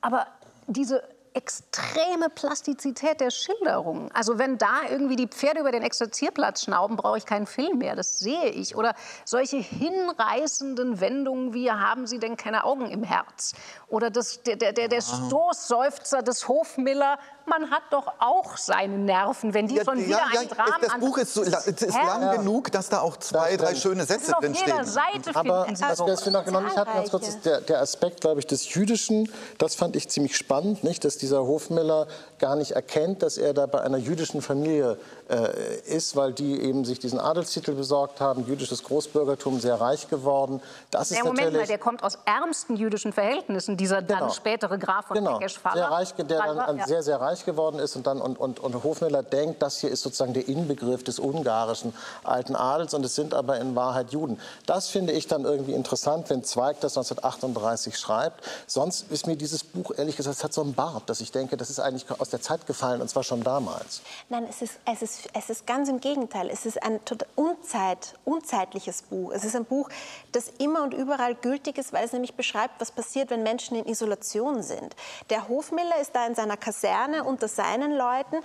[0.00, 0.26] Aber
[0.66, 1.02] diese
[1.34, 4.10] extreme Plastizität der Schilderung.
[4.12, 7.94] Also wenn da irgendwie die Pferde über den Exerzierplatz schnauben, brauche ich keinen Film mehr.
[7.94, 8.76] Das sehe ich.
[8.76, 13.54] Oder solche hinreißenden Wendungen wie haben Sie denn keine Augen im Herz?
[13.88, 19.66] Oder das, der, der, der Stoßseufzer des Hofmiller, man hat doch auch seine Nerven, wenn
[19.66, 22.22] die Ja, schon wieder ja, ja, ein Drama das Buch ist, so, es ist lang
[22.22, 22.36] Herr.
[22.38, 24.84] genug, dass da auch zwei, drei schöne Sätze Auf drin jeder stehen.
[24.84, 27.80] Seite Aber finden Sie was wir jetzt noch nicht hatten, ganz kurz, ist der, der
[27.80, 29.30] Aspekt, glaube ich, des Jüdischen.
[29.58, 32.06] Das fand ich ziemlich spannend, nicht, dass dieser Hofmiller
[32.38, 36.84] gar nicht erkennt, dass er da bei einer jüdischen Familie äh, ist, weil die eben
[36.84, 40.60] sich diesen Adelstitel besorgt haben, jüdisches Großbürgertum, sehr reich geworden.
[40.90, 44.32] Das ist Der Moment mal, natürlich der kommt aus ärmsten jüdischen Verhältnissen, dieser dann Genau.
[44.32, 45.74] spätere Graf von genau, Pekes-Faller.
[45.76, 46.86] sehr reich, der dann ja.
[46.86, 50.02] sehr, sehr reich geworden ist und dann und, und, und Hofmiller denkt, das hier ist
[50.02, 54.38] sozusagen der Inbegriff des ungarischen alten Adels und es sind aber in Wahrheit Juden.
[54.66, 58.44] Das finde ich dann irgendwie interessant, wenn Zweig das 1938 schreibt.
[58.66, 61.56] Sonst ist mir dieses Buch, ehrlich gesagt, es hat so einen Bart, dass ich denke,
[61.56, 64.02] das ist eigentlich aus der Zeit gefallen und zwar schon damals.
[64.28, 66.50] Nein, es ist, es, ist, es ist ganz im Gegenteil.
[66.50, 67.00] Es ist ein
[67.36, 69.32] unzeit, unzeitliches Buch.
[69.32, 69.88] Es ist ein Buch,
[70.32, 73.86] das immer und überall gültig ist, weil es nämlich beschreibt, was passiert, wenn Menschen in
[73.86, 74.94] Isolation sind.
[75.30, 78.36] Der Hofmiller ist da in seiner Kaserne unter seinen Leuten.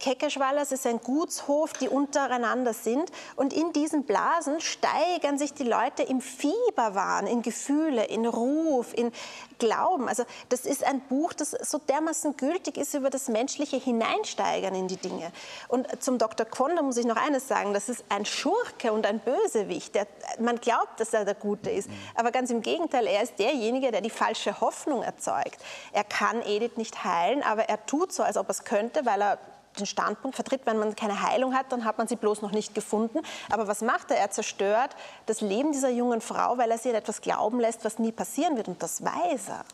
[0.00, 3.10] Keckerschwallers ist ein Gutshof, die untereinander sind.
[3.36, 9.12] Und in diesen Blasen steigern sich die Leute im Fieberwahn, in Gefühle, in Ruf, in
[9.58, 10.08] Glauben.
[10.08, 14.88] Also das ist ein Buch, das so dermaßen gültig ist über das menschliche Hineinsteigern in
[14.88, 15.32] die Dinge.
[15.68, 16.46] Und zum Dr.
[16.46, 19.94] Quonder muss ich noch eines sagen, das ist ein Schurke und ein Bösewicht.
[19.94, 20.06] Der,
[20.38, 24.00] man glaubt, dass er der Gute ist, aber ganz im Gegenteil, er ist derjenige, der
[24.00, 25.58] die falsche Hoffnung erzeugt.
[25.92, 29.22] Er kann Edith nicht heilen, aber er tut so, als ob er es könnte, weil
[29.22, 29.38] er
[29.78, 32.74] den Standpunkt vertritt, wenn man keine Heilung hat, dann hat man sie bloß noch nicht
[32.74, 33.20] gefunden.
[33.50, 34.18] Aber was macht er?
[34.18, 34.96] Er zerstört
[35.26, 38.56] das Leben dieser jungen Frau, weil er sie an etwas glauben lässt, was nie passieren
[38.56, 38.68] wird.
[38.68, 39.64] Und das weiß er.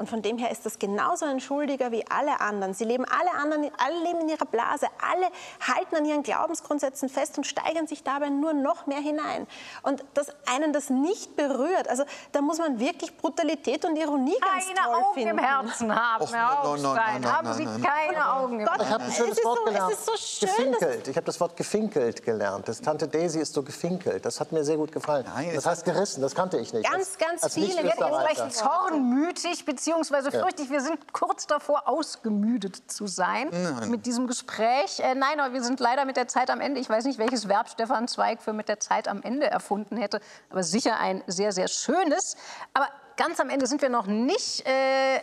[0.00, 2.72] Und von dem her ist das genauso ein Schuldiger wie alle anderen.
[2.74, 5.26] Sie leben alle anderen, alle leben in ihrer Blase, alle
[5.74, 9.46] halten an ihren Glaubensgrundsätzen fest und steigern sich dabei nur noch mehr hinein.
[9.82, 14.66] Und dass einen das nicht berührt, also da muss man wirklich Brutalität und Ironie ganz
[14.66, 15.30] keine toll Augen finden.
[15.30, 16.94] im Herzen haben, Och, Herr nein, nein, Augstein.
[16.94, 19.14] nein, nein, haben Sie keine Augen im Gott, Ich habe ein Herzen.
[19.16, 19.92] schönes es ist Wort so- gelernt.
[19.92, 21.08] es ist so schön, gefinkelt.
[21.08, 22.68] Ich habe das Wort gefinkelt gelernt.
[22.68, 24.24] Das Tante Daisy ist so gefinkelt.
[24.24, 25.26] Das hat mir sehr gut gefallen.
[25.34, 26.84] Nein, das heißt gerissen, das kannte ich nicht.
[26.90, 31.88] Ganz, als, ganz als viele Jetzt recht zornmütig, beziehungsweise fürchte ich, wir sind kurz davor,
[31.88, 33.50] ausgemüdet zu sein
[33.88, 35.00] mit diesem Gespräch.
[35.00, 36.80] Äh, nein, aber wir sind leider mit der Zeit am Ende.
[36.80, 40.20] Ich weiß nicht, welches Verb Stefan Zweig für mit der Zeit am Ende erfunden hätte,
[40.48, 42.36] aber sicher ein sehr, sehr schönes.
[42.72, 42.86] Aber
[43.16, 44.64] ganz am Ende sind wir noch nicht.
[44.66, 45.20] Äh,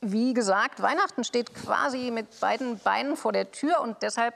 [0.00, 4.34] wie gesagt, Weihnachten steht quasi mit beiden Beinen vor der Tür und deshalb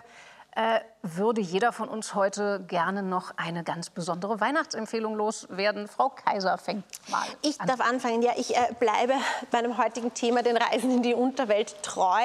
[0.55, 5.89] äh, würde jeder von uns heute gerne noch eine ganz besondere Weihnachtsempfehlung loswerden.
[5.89, 7.67] Frau Kaiser fängt mal Ich an.
[7.67, 8.23] darf anfangen.
[8.23, 9.15] Ja, ich äh, bleibe
[9.51, 12.23] meinem heutigen Thema, den Reisen in die Unterwelt, treu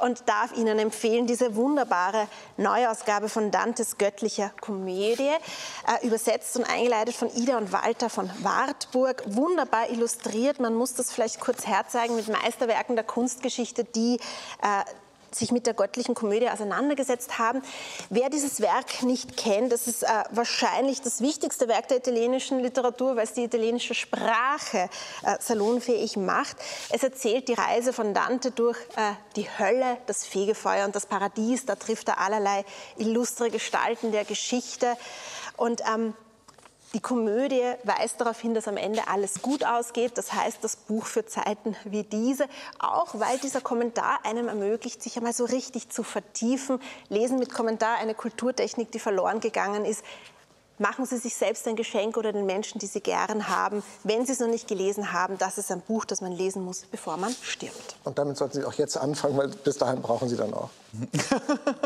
[0.00, 7.14] und darf Ihnen empfehlen, diese wunderbare Neuausgabe von Dantes göttlicher Komödie, äh, übersetzt und eingeleitet
[7.14, 10.58] von Ida und Walter von Wartburg, wunderbar illustriert.
[10.58, 14.16] Man muss das vielleicht kurz herzeigen mit Meisterwerken der Kunstgeschichte, die
[14.62, 14.84] äh,
[15.34, 17.62] sich mit der göttlichen Komödie auseinandergesetzt haben.
[18.10, 23.16] Wer dieses Werk nicht kennt, das ist äh, wahrscheinlich das wichtigste Werk der italienischen Literatur,
[23.16, 24.88] weil es die italienische Sprache
[25.22, 26.56] äh, salonfähig macht.
[26.90, 31.66] Es erzählt die Reise von Dante durch äh, die Hölle, das Fegefeuer und das Paradies.
[31.66, 32.64] Da trifft er allerlei
[32.96, 34.96] illustre Gestalten der Geschichte.
[35.56, 36.14] Und ähm,
[36.94, 40.16] die Komödie weist darauf hin, dass am Ende alles gut ausgeht.
[40.16, 42.46] Das heißt, das Buch für Zeiten wie diese.
[42.78, 46.80] Auch weil dieser Kommentar einem ermöglicht, sich einmal so richtig zu vertiefen.
[47.10, 50.02] Lesen mit Kommentar, eine Kulturtechnik, die verloren gegangen ist.
[50.78, 53.82] Machen Sie sich selbst ein Geschenk oder den Menschen, die Sie gern haben.
[54.04, 56.82] Wenn Sie es noch nicht gelesen haben, das ist ein Buch, das man lesen muss,
[56.90, 57.96] bevor man stirbt.
[58.04, 60.70] Und damit sollten Sie auch jetzt anfangen, weil bis dahin brauchen Sie dann auch.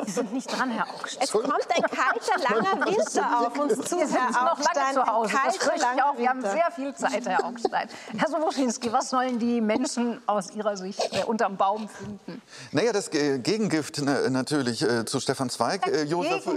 [0.06, 1.24] Sie sind nicht dran, Herr Augstein.
[1.24, 5.04] Es kommt ein kalter, langer Winter auf uns zu, Wir sind Herr noch lange zu
[5.04, 5.34] Hause.
[5.44, 5.62] Das ich
[6.02, 6.16] auch.
[6.16, 7.88] Wir haben sehr viel Zeit, Herr Augstein.
[8.16, 12.40] Herr Soboschinski, was sollen die Menschen aus Ihrer Sicht äh, unterm Baum finden?
[12.70, 15.84] Naja, das Ge- Gegengift na, natürlich äh, zu Stefan Zweig.
[15.88, 16.44] Äh, Josef,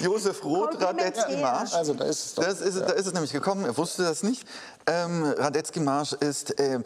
[0.00, 1.74] Josef Roth, Radetzky Marsch.
[1.74, 2.44] Also da ist es doch.
[2.44, 4.46] Das ist, Da ist es nämlich gekommen, er wusste das nicht.
[4.86, 6.80] Ähm, Radetzky Marsch ist, äh,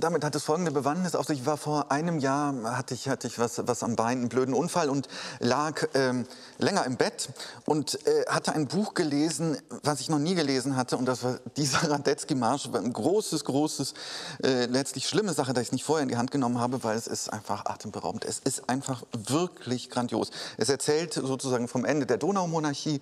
[0.00, 1.38] damit hat es folgende Bewandtnis auf sich.
[1.40, 4.28] Ich war vor einem Jahr Jahr hatte ich, hatte ich was, was am Bein, einen
[4.28, 5.08] blöden Unfall und
[5.38, 6.26] lag ähm,
[6.58, 7.28] länger im Bett
[7.64, 10.96] und äh, hatte ein Buch gelesen, was ich noch nie gelesen hatte.
[10.96, 12.70] Und das war dieser Radetzky-Marsch.
[12.72, 13.94] Ein großes, großes,
[14.42, 16.96] äh, letztlich schlimme Sache, dass ich es nicht vorher in die Hand genommen habe, weil
[16.96, 18.24] es ist einfach atemberaubend.
[18.24, 20.30] Es ist einfach wirklich grandios.
[20.56, 23.00] Es erzählt sozusagen vom Ende der Donaumonarchie.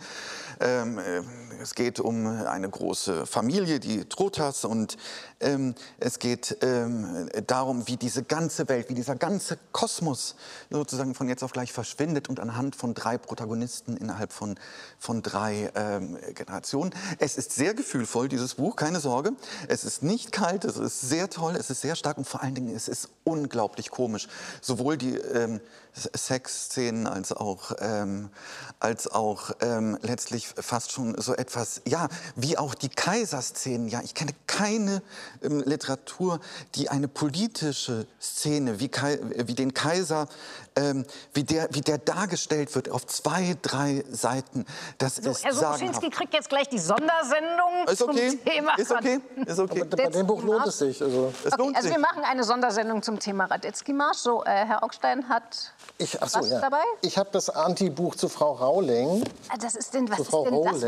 [0.61, 1.23] Ähm, äh,
[1.61, 4.97] es geht um eine große Familie, die Trotas, und
[5.41, 10.37] ähm, es geht ähm, darum, wie diese ganze Welt, wie dieser ganze Kosmos
[10.71, 14.59] sozusagen von jetzt auf gleich verschwindet und anhand von drei Protagonisten innerhalb von,
[14.99, 16.95] von drei ähm, Generationen.
[17.19, 19.33] Es ist sehr gefühlvoll, dieses Buch, keine Sorge.
[19.69, 22.55] Es ist nicht kalt, es ist sehr toll, es ist sehr stark und vor allen
[22.55, 24.29] Dingen es ist unglaublich komisch.
[24.63, 25.61] Sowohl die ähm,
[25.95, 28.31] Sexszenen als auch, ähm,
[28.79, 31.50] als auch ähm, letztlich fast schon so etwas,
[31.87, 33.89] ja, wie auch die Kaiserszenen.
[33.89, 35.03] Ja, ich kenne keine
[35.43, 36.41] ähm, Literatur,
[36.75, 40.29] die eine politische Szene wie, Kai, wie den Kaiser,
[40.77, 44.65] ähm, wie, der, wie der dargestellt wird auf zwei, drei Seiten.
[44.99, 48.75] Das So, ist Herr Sokoschinski kriegt jetzt gleich die Sondersendung Ist okay, zum Thema.
[48.77, 49.85] ist okay, ist okay.
[49.85, 51.03] Bei dem Buch lohnt es sich.
[51.03, 51.97] Also, Es Okay, lohnt also sich.
[51.97, 54.19] wir machen eine Sondersendung zum Thema Radetzky-Marsch.
[54.19, 56.61] So, äh, Herr Augstein hat ich, ach so, was ja.
[56.61, 56.83] dabei?
[57.03, 59.25] ich habe das Anti-Buch zu Frau Rauling.
[59.49, 60.81] Ah, Das ist denn, was Zu ist Frau denn das?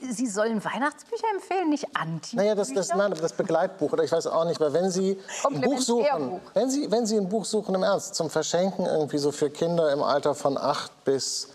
[0.00, 2.36] Sie sollen Weihnachtsbücher empfehlen, nicht Anti.
[2.36, 5.60] Naja, das, das, nein, das Begleitbuch, oder ich weiß auch nicht, weil wenn Sie ein
[5.60, 9.32] Buch suchen, wenn Sie, wenn Sie ein Buch suchen im Ernst, zum Verschenken irgendwie so
[9.32, 11.48] für Kinder im Alter von 8 bis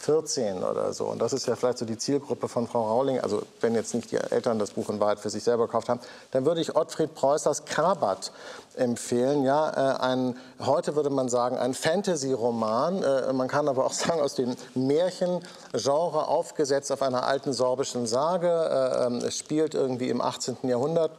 [0.00, 3.42] 14 oder so, und das ist ja vielleicht so die Zielgruppe von Frau Rauling, also
[3.60, 6.46] wenn jetzt nicht die Eltern das Buch in Wahrheit für sich selber gekauft haben, dann
[6.46, 8.30] würde ich Ottfried Preußers Krabat
[8.76, 9.42] empfehlen.
[9.42, 13.02] Ja, äh, ein, heute würde man sagen, ein Fantasy-Roman.
[13.02, 18.48] Äh, man kann aber auch sagen, aus dem Märchengenre aufgesetzt auf einer alten sorbischen Sage.
[18.48, 20.58] Äh, ähm, es spielt irgendwie im 18.
[20.62, 21.10] Jahrhundert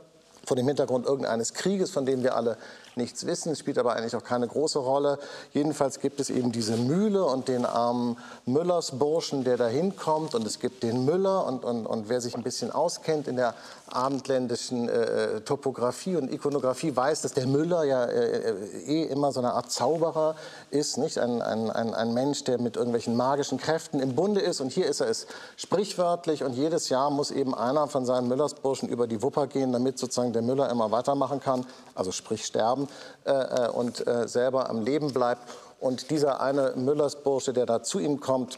[0.46, 2.58] vor dem Hintergrund irgendeines Krieges, von dem wir alle
[3.00, 3.56] nichts wissen.
[3.56, 5.18] Spielt aber eigentlich auch keine große Rolle.
[5.54, 10.36] Jedenfalls gibt es eben diese Mühle und den armen Müllersburschen, der da hinkommt.
[10.36, 11.47] Und es gibt den Müller.
[11.47, 13.56] Und, und, und wer sich ein bisschen auskennt in der
[13.90, 19.40] abendländischen äh, Topografie und Ikonografie, weiß, dass der Müller ja äh, äh, eh immer so
[19.40, 20.36] eine Art Zauberer
[20.70, 20.98] ist.
[20.98, 21.18] Nicht?
[21.18, 24.62] Ein, ein, ein, ein Mensch, der mit irgendwelchen magischen Kräften im Bunde ist.
[24.62, 25.28] Und hier ist er es
[25.58, 26.44] sprichwörtlich.
[26.44, 30.34] Und jedes Jahr muss eben einer von seinen Müllersburschen über die Wupper gehen, damit sozusagen
[30.34, 31.66] der Müller immer weitermachen kann,
[31.96, 32.88] also sprich sterben,
[33.26, 35.42] äh, äh, und äh, selber am Leben bleibt.
[35.80, 38.58] Und dieser eine Müllersbursche, der da zu ihm kommt,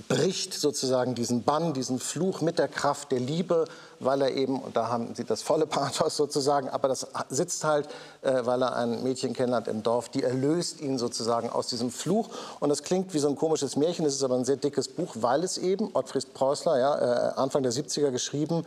[0.00, 3.66] bricht sozusagen diesen Bann, diesen Fluch mit der Kraft der Liebe,
[3.98, 7.88] weil er eben, und da haben Sie das volle Pathos sozusagen, aber das sitzt halt,
[8.22, 12.28] äh, weil er ein Mädchen kennenlernt im Dorf, die erlöst ihn sozusagen aus diesem Fluch.
[12.60, 15.16] Und das klingt wie so ein komisches Märchen, es ist aber ein sehr dickes Buch,
[15.20, 18.64] weil es eben, Ottfried Preußler, ja, äh, Anfang der 70er geschrieben,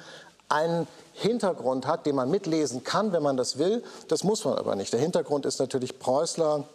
[0.49, 3.83] einen Hintergrund hat, den man mitlesen kann, wenn man das will.
[4.07, 4.93] Das muss man aber nicht.
[4.93, 6.65] Der Hintergrund ist natürlich Preußler,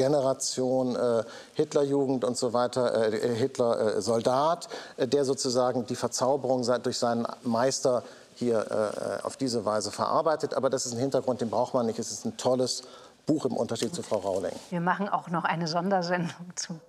[0.00, 6.96] Generation äh, Hitlerjugend und so weiter, äh, äh, Soldat, äh, der sozusagen die Verzauberung durch
[6.96, 8.02] seinen Meister
[8.34, 10.54] hier äh, auf diese Weise verarbeitet.
[10.54, 11.98] Aber das ist ein Hintergrund, den braucht man nicht.
[11.98, 12.82] Es ist ein tolles
[13.26, 14.54] Buch im Unterschied zu Frau Rauling.
[14.70, 16.80] Wir machen auch noch eine Sondersendung zu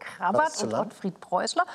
[0.44, 0.74] das zu und?
[0.74, 1.66] Ottfried Preußler.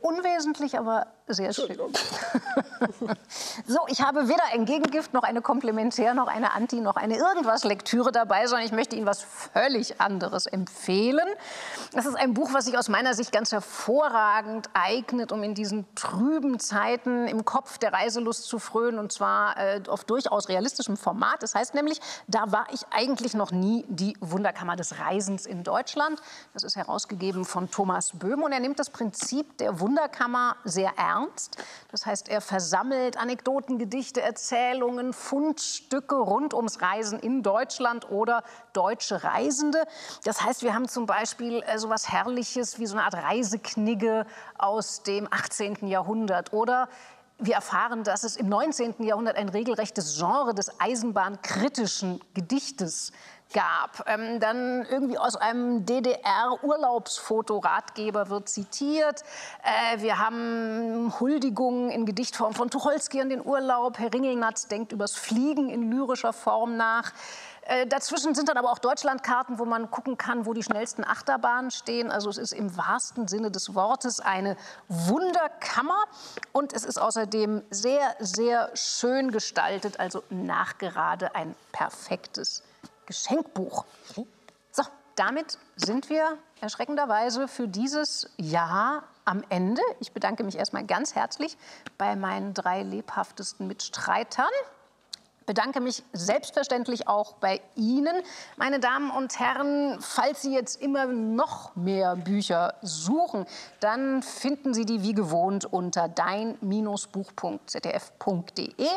[0.00, 1.76] Unwesentlich, aber sehr schön.
[3.66, 7.64] so, ich habe weder ein Gegengift, noch eine Komplementär, noch eine Anti, noch eine irgendwas
[7.64, 11.26] Lektüre dabei, sondern ich möchte Ihnen was völlig anderes empfehlen.
[11.92, 15.86] Das ist ein Buch, was sich aus meiner Sicht ganz hervorragend eignet, um in diesen
[15.94, 21.42] trüben Zeiten im Kopf der Reiselust zu frönen, und zwar äh, auf durchaus realistischem Format.
[21.42, 26.20] Das heißt nämlich, da war ich eigentlich noch nie die Wunderkammer des Reisens in Deutschland.
[26.54, 31.56] Das ist herausgegeben von Thomas Böhm und er nimmt das Prinzip der Wunderkammer sehr ernst.
[31.90, 38.42] Das heißt, er versammelt Anekdoten, Gedichte, Erzählungen, Fundstücke rund ums Reisen in Deutschland oder
[38.72, 39.84] deutsche Reisende.
[40.24, 44.26] Das heißt, wir haben zum Beispiel äh, so was Herrliches wie so eine Art Reiseknigge
[44.56, 45.86] aus dem 18.
[45.88, 46.88] Jahrhundert oder
[47.40, 49.04] wir erfahren, dass es im 19.
[49.04, 53.12] Jahrhundert ein regelrechtes Genre des eisenbahnkritischen Gedichtes
[53.52, 54.04] gab.
[54.06, 59.22] Ähm, dann irgendwie aus einem DDR-Urlaubsfotoratgeber wird zitiert.
[59.62, 63.98] Äh, wir haben Huldigungen in Gedichtform von Tucholsky an den Urlaub.
[63.98, 67.12] Herr Ringelnatz denkt übers Fliegen in lyrischer Form nach.
[67.62, 71.70] Äh, Dazwischen sind dann aber auch Deutschlandkarten, wo man gucken kann, wo die schnellsten Achterbahnen
[71.70, 72.10] stehen.
[72.10, 74.56] Also es ist im wahrsten Sinne des Wortes eine
[74.88, 76.04] Wunderkammer
[76.52, 82.62] und es ist außerdem sehr, sehr schön gestaltet, also nachgerade ein perfektes
[83.08, 83.84] Geschenkbuch.
[84.70, 84.84] So,
[85.16, 89.80] damit sind wir erschreckenderweise für dieses Jahr am Ende.
[89.98, 91.56] Ich bedanke mich erstmal ganz herzlich
[91.96, 94.50] bei meinen drei lebhaftesten Mitstreitern.
[95.46, 98.22] bedanke mich selbstverständlich auch bei Ihnen,
[98.58, 99.98] meine Damen und Herren.
[100.00, 103.46] Falls Sie jetzt immer noch mehr Bücher suchen,
[103.80, 108.88] dann finden Sie die wie gewohnt unter dein-buch.zdf.de.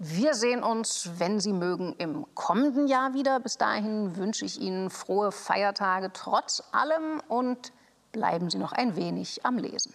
[0.00, 3.40] Wir sehen uns, wenn Sie mögen, im kommenden Jahr wieder.
[3.40, 7.72] Bis dahin wünsche ich Ihnen frohe Feiertage trotz allem und
[8.12, 9.92] bleiben Sie noch ein wenig am Lesen.